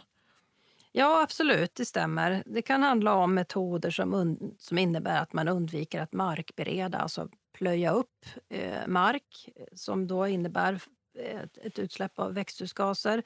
[0.93, 2.43] Ja, absolut, det stämmer.
[2.47, 7.91] Det kan handla om metoder som, som innebär att man undviker att markbereda, alltså plöja
[7.91, 10.81] upp eh, mark som då innebär
[11.19, 13.23] eh, ett, ett utsläpp av växthusgaser.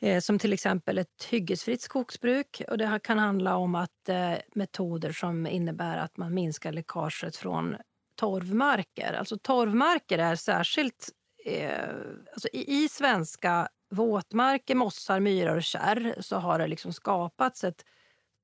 [0.00, 2.62] Eh, som till exempel ett hyggesfritt skogsbruk.
[2.68, 7.76] Och det kan handla om att eh, metoder som innebär att man minskar läckaget från
[8.16, 9.12] torvmarker.
[9.12, 11.08] Alltså torvmarker är särskilt...
[11.44, 11.88] Eh,
[12.32, 17.84] alltså i, I svenska våtmarker, mossar, myrar och kärr så har det liksom skapats ett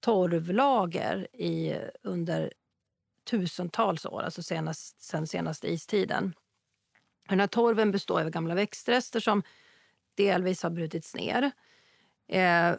[0.00, 2.52] torvlager i, under
[3.30, 6.34] tusentals år, alltså senast, sen senaste istiden.
[7.28, 9.42] Den här torven består av gamla växtrester som
[10.14, 11.50] delvis har brutits ner.
[12.28, 12.74] Eh,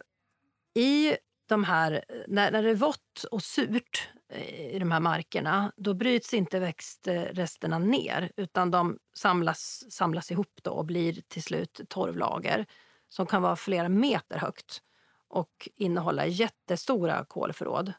[0.75, 5.71] I de här, när, när det är vått och surt eh, i de här markerna
[5.77, 11.81] då bryts inte växtresterna ner utan de samlas, samlas ihop då och blir till slut
[11.89, 12.65] torvlager
[13.09, 14.81] som kan vara flera meter högt
[15.27, 17.93] och innehålla jättestora kolförråd.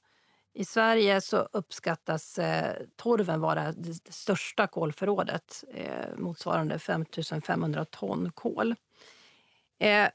[0.57, 7.05] I Sverige så uppskattas eh, torven vara det, det största kolförrådet eh, motsvarande 5
[7.47, 8.74] 500 ton kol.
[9.85, 10.11] Eh,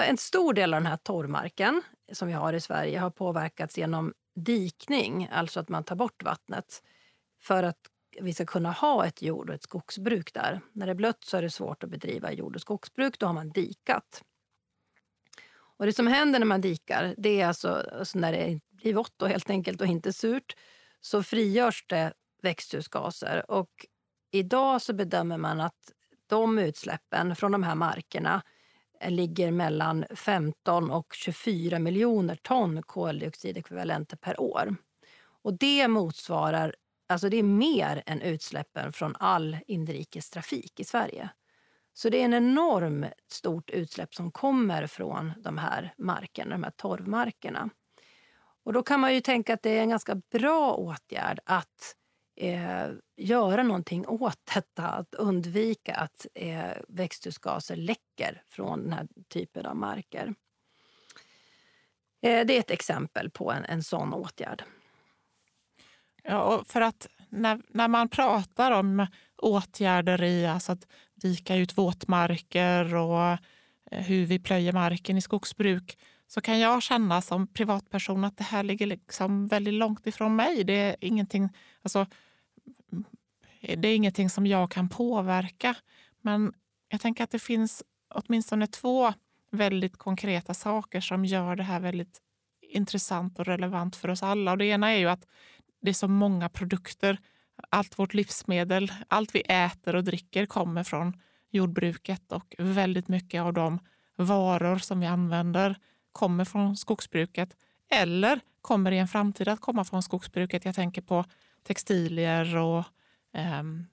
[0.00, 4.12] en stor del av den här torvmarken som vi har i Sverige har påverkats genom
[4.34, 6.82] dikning, alltså att man tar bort vattnet
[7.42, 7.78] för att
[8.20, 10.60] vi ska kunna ha ett jord och ett skogsbruk där.
[10.72, 13.18] När det är blött så är det svårt att bedriva jord och skogsbruk.
[13.18, 14.22] Då har man dikat.
[15.52, 19.22] Och det som händer när man dikar, det är alltså, alltså när det blir vått
[19.22, 20.56] och helt enkelt och inte surt,
[21.00, 22.12] så frigörs det
[22.42, 23.50] växthusgaser.
[23.50, 23.86] Och
[24.30, 25.92] idag så bedömer man att
[26.26, 28.42] de utsläppen från de här markerna
[29.08, 34.76] ligger mellan 15 och 24 miljoner ton koldioxidekvivalenter per år.
[35.42, 36.74] Och det motsvarar,
[37.08, 41.30] alltså det är mer än utsläppen från all inrikestrafik i Sverige.
[41.92, 46.70] Så det är en enormt stort utsläpp som kommer från de här markerna, de här
[46.70, 47.70] torvmarkerna.
[48.64, 51.96] Och då kan man ju tänka att det är en ganska bra åtgärd att
[52.40, 54.88] eh, göra någonting åt detta.
[54.88, 60.34] Att undvika att eh, växthusgaser läcker från den här typen av marker.
[62.22, 64.62] Eh, det är ett exempel på en, en sån åtgärd.
[66.22, 71.78] Ja, och för att när, när man pratar om åtgärder i alltså att dika ut
[71.78, 73.22] våtmarker och
[73.90, 78.44] eh, hur vi plöjer marken i skogsbruk så kan jag känna som privatperson att det
[78.44, 80.64] här ligger liksom väldigt långt ifrån mig.
[80.64, 81.48] Det är ingenting,
[81.82, 82.06] alltså,
[83.60, 85.74] Eh, det är ingenting som jag kan påverka.
[86.20, 86.52] Men
[86.88, 87.82] jag tänker att det finns
[88.14, 89.12] åtminstone två
[89.50, 92.20] väldigt konkreta saker som gör det här väldigt
[92.62, 94.50] intressant och relevant för oss alla.
[94.50, 95.26] Och det ena är ju att
[95.82, 97.18] det är så många produkter.
[97.70, 103.52] Allt vårt livsmedel, allt vi äter och dricker kommer från jordbruket och väldigt mycket av
[103.52, 103.78] de
[104.16, 105.76] varor som vi använder
[106.12, 107.56] kommer från skogsbruket
[107.90, 110.64] eller kommer i en framtid att komma från skogsbruket.
[110.64, 111.24] Jag tänker på
[111.62, 112.84] textilier och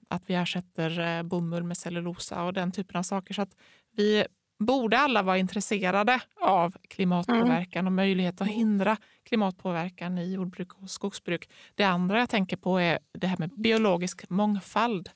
[0.08, 3.34] att vi ersätter eh, bomull med cellulosa och den typen av saker.
[3.34, 3.56] Så att
[3.96, 4.24] vi
[4.58, 11.50] borde alla vara intresserade av klimatpåverkan och möjlighet att hindra klimatpåverkan i jordbruk och skogsbruk.
[11.74, 15.10] Det andra jag tänker på är det här med biologisk mångfald.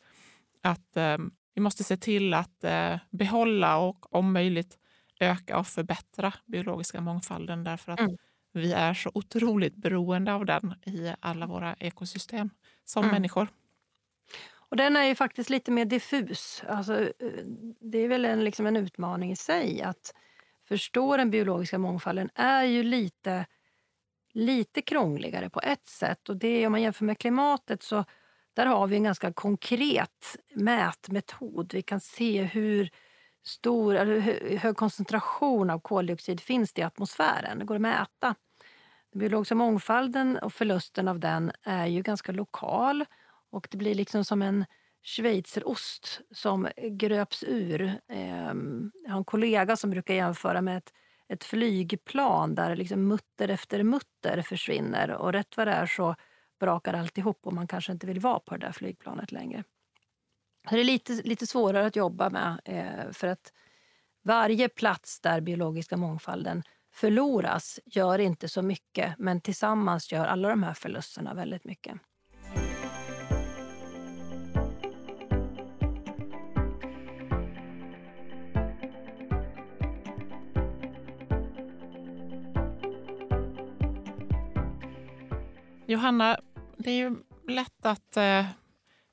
[0.62, 1.18] Att eh,
[1.54, 4.78] vi måste se till att eh, behålla och om möjligt
[5.20, 8.16] öka och förbättra biologiska mångfalden därför att mm.
[8.52, 12.50] vi är så otroligt beroende av den i alla våra ekosystem
[12.84, 13.14] som mm.
[13.14, 13.48] människor.
[14.72, 16.62] Och den är ju faktiskt lite mer diffus.
[16.68, 17.44] Alltså, eh,
[17.80, 20.14] det är väl en, liksom en utmaning i sig att
[20.68, 23.46] förstå den biologiska mångfalden är ju lite,
[24.32, 26.28] lite krångligare på ett sätt.
[26.28, 28.04] Och det Om man jämför med klimatet så
[28.54, 31.74] där har vi en ganska konkret mätmetod.
[31.74, 32.90] Vi kan se hur
[33.44, 34.20] stor, eller
[34.56, 37.58] hög koncentration av koldioxid finns det i atmosfären.
[37.58, 38.34] Det går att mäta.
[39.12, 43.04] Den biologiska mångfalden och förlusten av den är ju ganska lokal
[43.52, 44.64] och det blir liksom som en
[45.02, 48.00] schweizerost som gröps ur.
[48.08, 50.92] Ehm, jag har en kollega som brukar jämföra med ett,
[51.28, 56.14] ett flygplan där liksom mutter efter mutter försvinner och rätt vad det är så
[56.60, 59.64] brakar alltihop och man kanske inte vill vara på det där flygplanet längre.
[60.70, 63.52] Det är lite, lite svårare att jobba med eh, för att
[64.24, 70.62] varje plats där biologiska mångfalden förloras gör inte så mycket men tillsammans gör alla de
[70.62, 72.00] här förlusterna väldigt mycket.
[85.92, 86.36] Johanna,
[86.76, 87.16] det är ju
[87.48, 88.46] lätt att eh,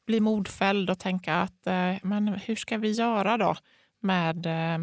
[0.05, 3.55] bli modfälld och tänka att eh, men hur ska vi göra då
[3.99, 4.75] med eh,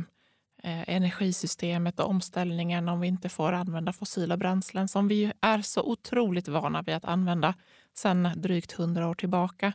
[0.63, 5.83] eh energisystemet och omställningen om vi inte får använda fossila bränslen som vi är så
[5.83, 7.55] otroligt vana vid att använda
[7.95, 9.73] sedan drygt hundra år tillbaka.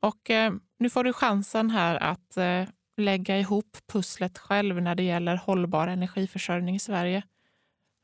[0.00, 2.64] Och eh, nu får du chansen här att eh,
[2.96, 7.22] lägga ihop pusslet själv när det gäller hållbar energiförsörjning i Sverige.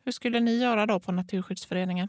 [0.04, 2.08] Hur skulle ni göra då på Naturskyddsföreningen?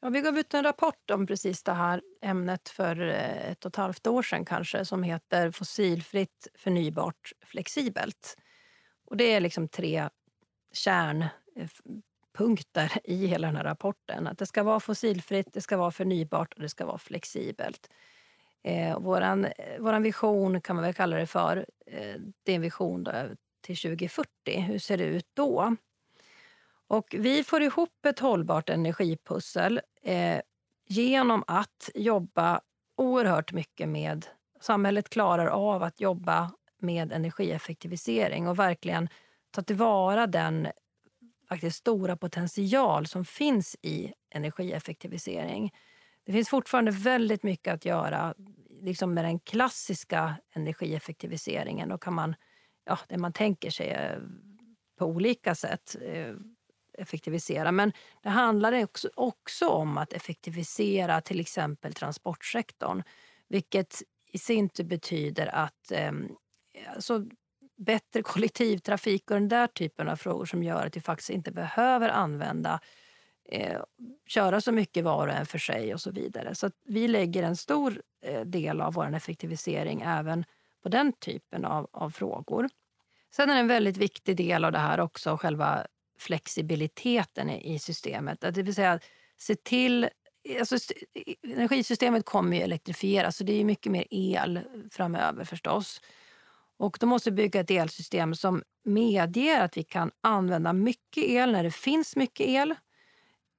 [0.00, 3.68] Ja, vi gav ut en rapport om precis det här ämnet för eh, ett och
[3.68, 8.36] ett halvt år sedan kanske som heter Fossilfritt, förnybart, flexibelt.
[9.04, 10.08] Och det är liksom tre
[10.72, 14.26] kärnpunkter eh, i hela den här rapporten.
[14.26, 17.90] Att det ska vara fossilfritt, det ska vara förnybart och det ska vara flexibelt.
[18.64, 21.66] Eh, våran, eh, våran vision kan man väl kalla det för.
[21.86, 23.12] Eh, det är en vision då,
[23.60, 24.60] till 2040.
[24.60, 25.76] Hur ser det ut då?
[26.88, 30.40] Och vi får ihop ett hållbart energipussel eh,
[30.88, 32.60] genom att jobba
[32.96, 34.26] oerhört mycket med...
[34.60, 39.08] Samhället klarar av att jobba med energieffektivisering och verkligen
[39.50, 40.68] ta tillvara den
[41.48, 45.74] faktiskt stora potential som finns i energieffektivisering.
[46.24, 48.34] Det finns fortfarande väldigt mycket att göra
[48.80, 51.88] liksom med den klassiska energieffektiviseringen.
[51.88, 52.34] Då kan man,
[52.84, 54.18] ja, det man tänker sig eh,
[54.98, 56.34] på olika sätt eh,
[56.98, 57.72] effektivisera.
[57.72, 57.92] Men
[58.22, 63.02] det handlar också, också om att effektivisera till exempel transportsektorn.
[63.48, 66.12] Vilket i sin tur betyder att eh,
[66.94, 67.24] alltså,
[67.76, 72.08] bättre kollektivtrafik och den där typen av frågor som gör att vi faktiskt inte behöver
[72.08, 72.80] använda
[73.48, 73.80] eh,
[74.26, 76.54] köra så mycket var och en för sig och så vidare.
[76.54, 80.44] Så vi lägger en stor eh, del av vår effektivisering även
[80.82, 82.68] på den typen av, av frågor.
[83.36, 85.86] Sen är det en väldigt viktig del av det här också själva
[86.18, 88.40] flexibiliteten i systemet.
[88.40, 89.00] Det vill säga
[89.36, 90.08] se till...
[90.58, 90.76] Alltså,
[91.42, 94.60] energisystemet kommer ju elektrifieras så det är mycket mer el
[94.90, 96.00] framöver förstås.
[96.78, 101.52] Och då måste vi bygga ett elsystem som medger att vi kan använda mycket el
[101.52, 102.74] när det finns mycket el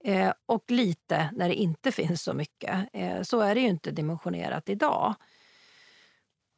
[0.04, 2.90] eh, och lite när det inte finns så mycket.
[2.94, 5.16] Eh, så är det ju inte dimensionerat idag.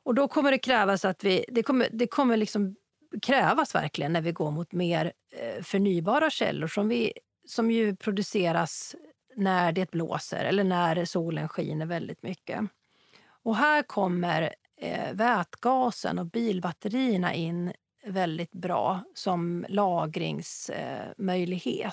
[0.04, 1.46] Och då kommer det krävas att vi...
[1.48, 2.76] Det kommer, det kommer liksom
[3.22, 7.14] krävas verkligen när vi går mot mer eh, förnybara källor som, vi,
[7.46, 8.96] som ju produceras
[9.36, 12.60] när det blåser eller när solen skiner väldigt mycket.
[13.44, 17.74] Och här kommer eh, vätgasen och bilbatterierna in
[18.06, 21.86] väldigt bra som lagringsmöjlighet.
[21.86, 21.92] Eh,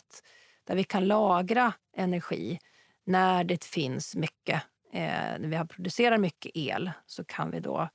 [0.65, 2.59] där vi kan lagra energi
[3.05, 4.63] när det finns mycket.
[4.93, 7.89] När vi har producerat mycket el så kan vi då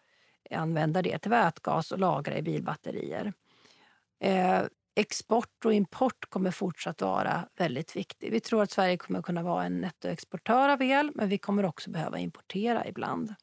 [0.56, 3.34] använda det till vätgas och lagra i bilbatterier.
[4.24, 4.62] Eh,
[4.96, 8.34] export och import kommer fortsatt vara väldigt viktigt.
[8.34, 11.90] Vi tror att Sverige kommer kunna vara en nettoexportör av el men vi kommer också
[11.90, 13.36] behöva importera ibland.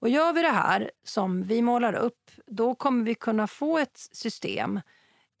[0.00, 3.98] Och gör vi det här som vi målar upp då kommer vi kunna få ett
[4.12, 4.80] system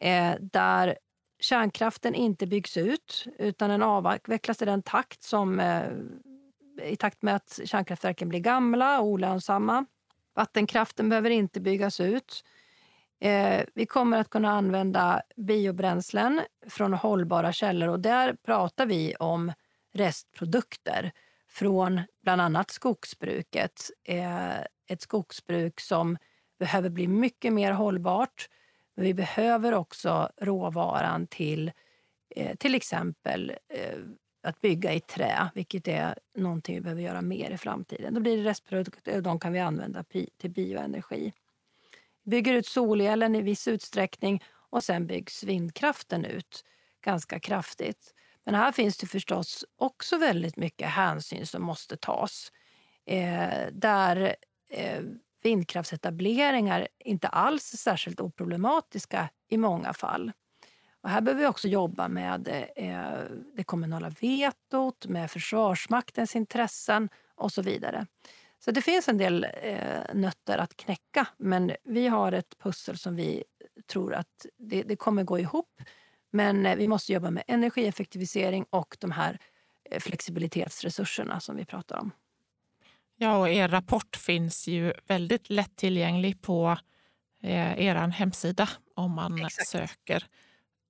[0.00, 0.98] eh, där
[1.40, 5.90] kärnkraften inte byggs ut utan den avvecklas i den takt som eh,
[6.82, 9.86] i takt med att kärnkraftverken blir gamla och olönsamma.
[10.38, 12.44] Vattenkraften behöver inte byggas ut.
[13.20, 19.52] Eh, vi kommer att kunna använda biobränslen från hållbara källor och där pratar vi om
[19.94, 21.12] restprodukter
[21.48, 23.90] från bland annat skogsbruket.
[24.04, 26.18] Eh, ett skogsbruk som
[26.58, 28.48] behöver bli mycket mer hållbart.
[28.96, 31.72] Men vi behöver också råvaran till
[32.36, 33.98] eh, till exempel eh,
[34.42, 38.14] att bygga i trä, vilket är någonting vi behöver göra mer i framtiden.
[38.14, 40.04] Då blir det restprodukter och de kan vi använda
[40.38, 41.32] till bioenergi.
[42.22, 46.64] Vi bygger ut solelen i viss utsträckning och sen byggs vindkraften ut
[47.04, 48.14] ganska kraftigt.
[48.44, 52.52] Men här finns det förstås också väldigt mycket hänsyn som måste tas.
[53.06, 54.36] Eh, där
[54.70, 55.02] eh,
[55.42, 60.32] vindkraftsetableringar inte alls är särskilt oproblematiska i många fall.
[61.02, 63.20] Och här behöver vi också jobba med eh,
[63.56, 68.06] det kommunala vetot, med Försvarsmaktens intressen och så vidare.
[68.58, 73.16] Så det finns en del eh, nötter att knäcka men vi har ett pussel som
[73.16, 73.44] vi
[73.86, 75.82] tror att det, det kommer gå ihop.
[76.30, 79.38] Men eh, vi måste jobba med energieffektivisering och de här
[79.90, 82.10] eh, flexibilitetsresurserna som vi pratar om.
[83.16, 86.78] Ja, och er rapport finns ju väldigt lättillgänglig på
[87.42, 89.68] eh, er hemsida om man Exakt.
[89.68, 90.24] söker.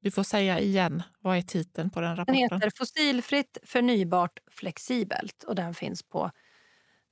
[0.01, 2.35] Du får säga igen, vad är titeln på den rapporten?
[2.35, 6.31] Den heter Fossilfritt, förnybart, flexibelt och den finns på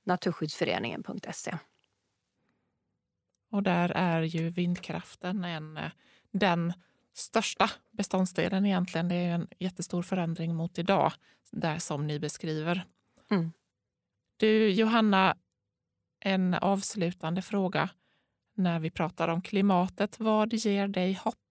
[0.05, 1.57] naturskyddsföreningen.se.
[3.51, 5.79] Och där är ju vindkraften en,
[6.31, 6.73] den
[7.13, 9.09] största beståndsdelen egentligen.
[9.09, 11.11] Det är en jättestor förändring mot idag,
[11.51, 12.83] där som ni beskriver.
[13.31, 13.51] Mm.
[14.37, 15.35] Du Johanna,
[16.19, 17.89] en avslutande fråga
[18.53, 20.19] när vi pratar om klimatet.
[20.19, 21.46] Vad ger dig hopp?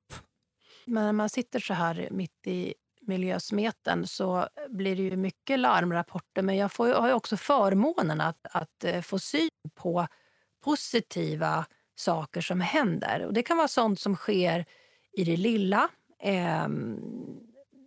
[0.87, 6.43] Men när man sitter så här mitt i miljösmeten så blir det ju mycket larmrapporter.
[6.43, 10.07] Men jag får, har ju också förmånen att, att eh, få syn på
[10.65, 13.25] positiva saker som händer.
[13.27, 14.65] Och Det kan vara sånt som sker
[15.13, 15.89] i det lilla.
[16.21, 17.01] Ehm, eh,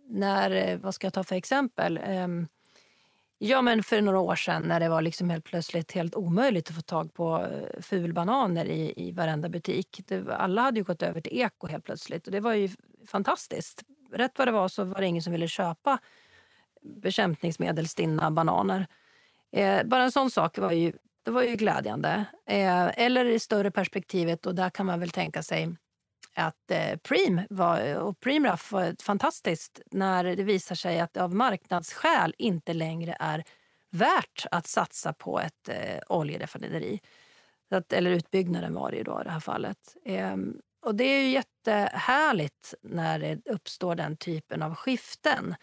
[0.08, 1.96] när, vad ska jag ta för exempel?
[1.96, 2.28] Eh,
[3.42, 6.74] Ja, men för några år sedan när det var liksom helt plötsligt helt omöjligt att
[6.74, 10.00] få tag på eh, fulbananer i, i varenda butik.
[10.06, 12.68] Det, alla hade ju gått över till eko helt plötsligt och det var ju
[13.06, 13.82] fantastiskt.
[14.12, 15.98] Rätt vad det var så var det ingen som ville köpa
[16.82, 18.86] bekämpningsmedelsstinna bananer.
[19.52, 20.92] Eh, bara en sån sak var ju,
[21.22, 22.24] det var ju glädjande.
[22.46, 25.76] Eh, eller i större perspektivet, och där kan man väl tänka sig
[26.34, 31.34] att eh, Preem var, och Preemraff var fantastiskt när det visar sig att det av
[31.34, 33.44] marknadsskäl inte längre är
[33.90, 37.00] värt att satsa på ett eh, oljeraffinaderi.
[37.90, 39.96] eller utbyggnaden var det ju då i det här fallet.
[40.04, 40.36] Eh,
[40.80, 45.54] och det är ju jättehärligt när det uppstår den typen av skiften.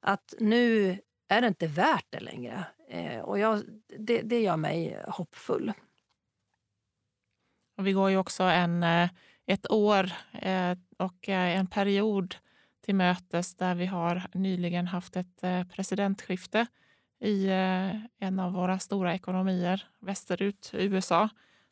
[0.00, 0.98] Att nu
[1.28, 2.64] är det inte värt det längre.
[2.88, 3.62] Eh, och jag,
[3.98, 5.72] det, det gör mig hoppfull.
[7.76, 9.10] Och vi går ju också en eh,
[9.46, 12.34] ett år eh, och eh, en period
[12.80, 15.40] till mötes där vi har nyligen haft ett
[15.70, 16.66] presidentskifte
[17.20, 17.48] i
[18.18, 21.28] en av våra stora ekonomier västerut, USA,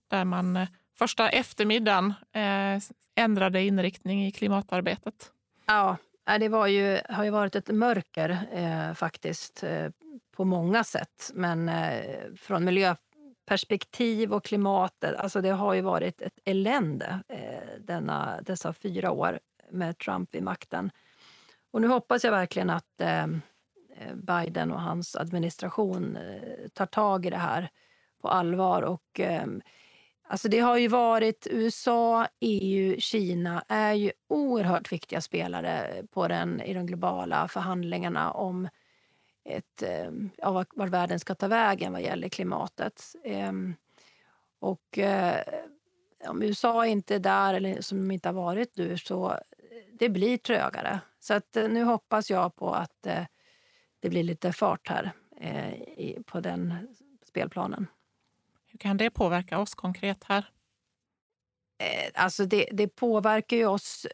[0.09, 0.67] där man
[1.01, 2.83] första eftermiddagen eh,
[3.15, 5.33] ändrade inriktning i klimatarbetet.
[5.67, 5.97] Ja,
[6.29, 9.89] eh, det var ju, har ju varit ett mörker eh, faktiskt eh,
[10.37, 11.31] på många sätt.
[11.35, 15.15] Men eh, från miljöperspektiv och klimatet.
[15.15, 19.41] Eh, alltså det har ju varit ett elände eh, denna, dessa fyra år
[19.71, 20.91] med Trump vid makten.
[21.73, 23.27] Och nu hoppas jag verkligen att eh,
[24.15, 27.71] Biden och hans administration eh, tar tag i det här
[28.23, 28.83] på allvar.
[28.83, 29.47] Och, eh,
[30.31, 36.61] alltså det har ju varit USA, EU, Kina är ju oerhört viktiga spelare på den,
[36.61, 38.69] i de globala förhandlingarna om
[39.45, 43.03] ett, ehm, ja, vart världen ska ta vägen vad gäller klimatet.
[43.25, 43.75] Ehm,
[44.59, 45.45] och eh,
[46.29, 49.39] om USA inte är där, eller som de inte har varit nu, så eh,
[49.99, 51.01] det blir trögare.
[51.21, 53.07] Så att, eh, nu hoppas jag på att
[54.01, 55.13] det blir lite fart här
[56.27, 56.75] på den
[57.23, 57.87] spelplanen.
[58.81, 60.45] Hur kan det påverka oss konkret här?
[61.79, 64.07] Eh, alltså det, det påverkar ju oss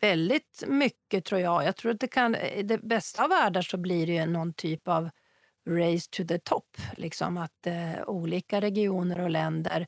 [0.00, 1.64] väldigt mycket tror jag.
[1.64, 4.52] Jag tror att det kan, eh, i det bästa av världar så blir det någon
[4.52, 5.10] typ av
[5.68, 6.76] race to the top.
[6.96, 9.86] Liksom att eh, olika regioner och länder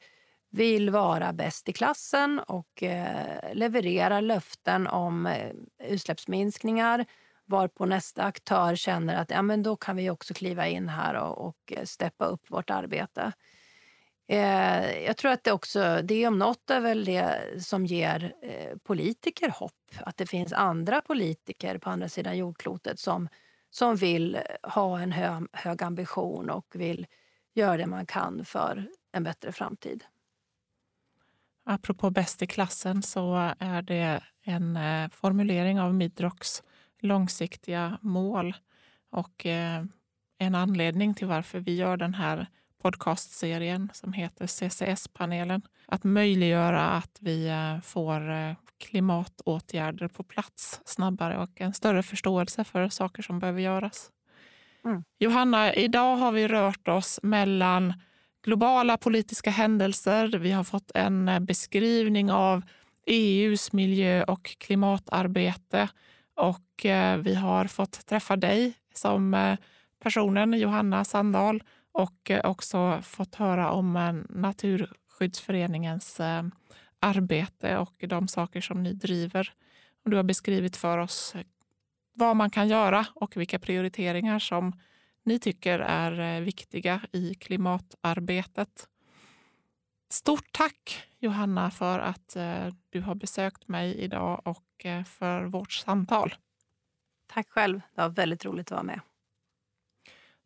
[0.50, 7.06] vill vara bäst i klassen och eh, levererar löften om eh, utsläppsminskningar
[7.46, 11.46] varpå nästa aktör känner att ja, men då kan vi också kliva in här och,
[11.48, 13.32] och eh, steppa upp vårt arbete.
[14.26, 18.76] Eh, jag tror att det också, det om något är väl det som ger eh,
[18.78, 19.94] politiker hopp.
[20.00, 23.28] Att det finns andra politiker på andra sidan jordklotet som,
[23.70, 27.06] som vill ha en hö, hög ambition och vill
[27.54, 30.04] göra det man kan för en bättre framtid.
[31.66, 36.62] Apropå bäst i klassen så är det en eh, formulering av Midrocks
[37.00, 38.54] långsiktiga mål
[39.10, 39.84] och eh,
[40.38, 42.46] en anledning till varför vi gör den här
[42.84, 45.62] podcastserien som heter CCS-panelen.
[45.86, 52.64] Att möjliggöra att vi eh, får eh, klimatåtgärder på plats snabbare och en större förståelse
[52.64, 54.10] för saker som behöver göras.
[54.84, 55.04] Mm.
[55.18, 57.94] Johanna, idag har vi rört oss mellan
[58.42, 60.38] globala politiska händelser.
[60.38, 62.62] Vi har fått en eh, beskrivning av
[63.06, 65.88] EUs miljö och klimatarbete
[66.36, 66.86] och
[67.18, 69.56] vi har fått träffa dig som
[70.02, 71.62] personen Johanna Sandahl
[71.94, 76.42] och eh, också fått höra om eh, Naturskyddsföreningens eh,
[77.00, 79.52] arbete och de saker som ni driver.
[80.04, 81.34] Du har beskrivit för oss
[82.12, 84.80] vad man kan göra och vilka prioriteringar som
[85.24, 88.88] ni tycker är viktiga i klimatarbetet.
[90.10, 92.36] Stort tack Johanna för att
[92.90, 96.34] du har besökt mig idag och för vårt samtal.
[97.26, 97.80] Tack själv.
[97.94, 99.00] Det var väldigt roligt att vara med.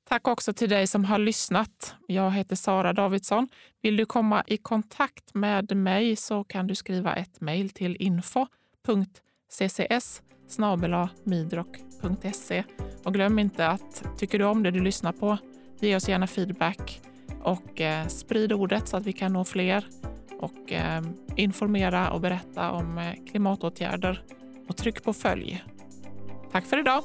[0.09, 1.95] Tack också till dig som har lyssnat.
[2.07, 3.49] Jag heter Sara Davidsson.
[3.83, 10.23] Vill du komma i kontakt med mig så kan du skriva ett mejl till info.ccs
[11.25, 12.65] midrock.se.
[13.05, 15.39] Och glöm inte att tycker du om det du lyssnar på,
[15.81, 17.01] ge oss gärna feedback
[17.43, 19.87] och eh, sprid ordet så att vi kan nå fler
[20.41, 21.03] och eh,
[21.37, 24.23] informera och berätta om eh, klimatåtgärder
[24.69, 25.65] och tryck på följ.
[26.53, 27.03] Tack för idag!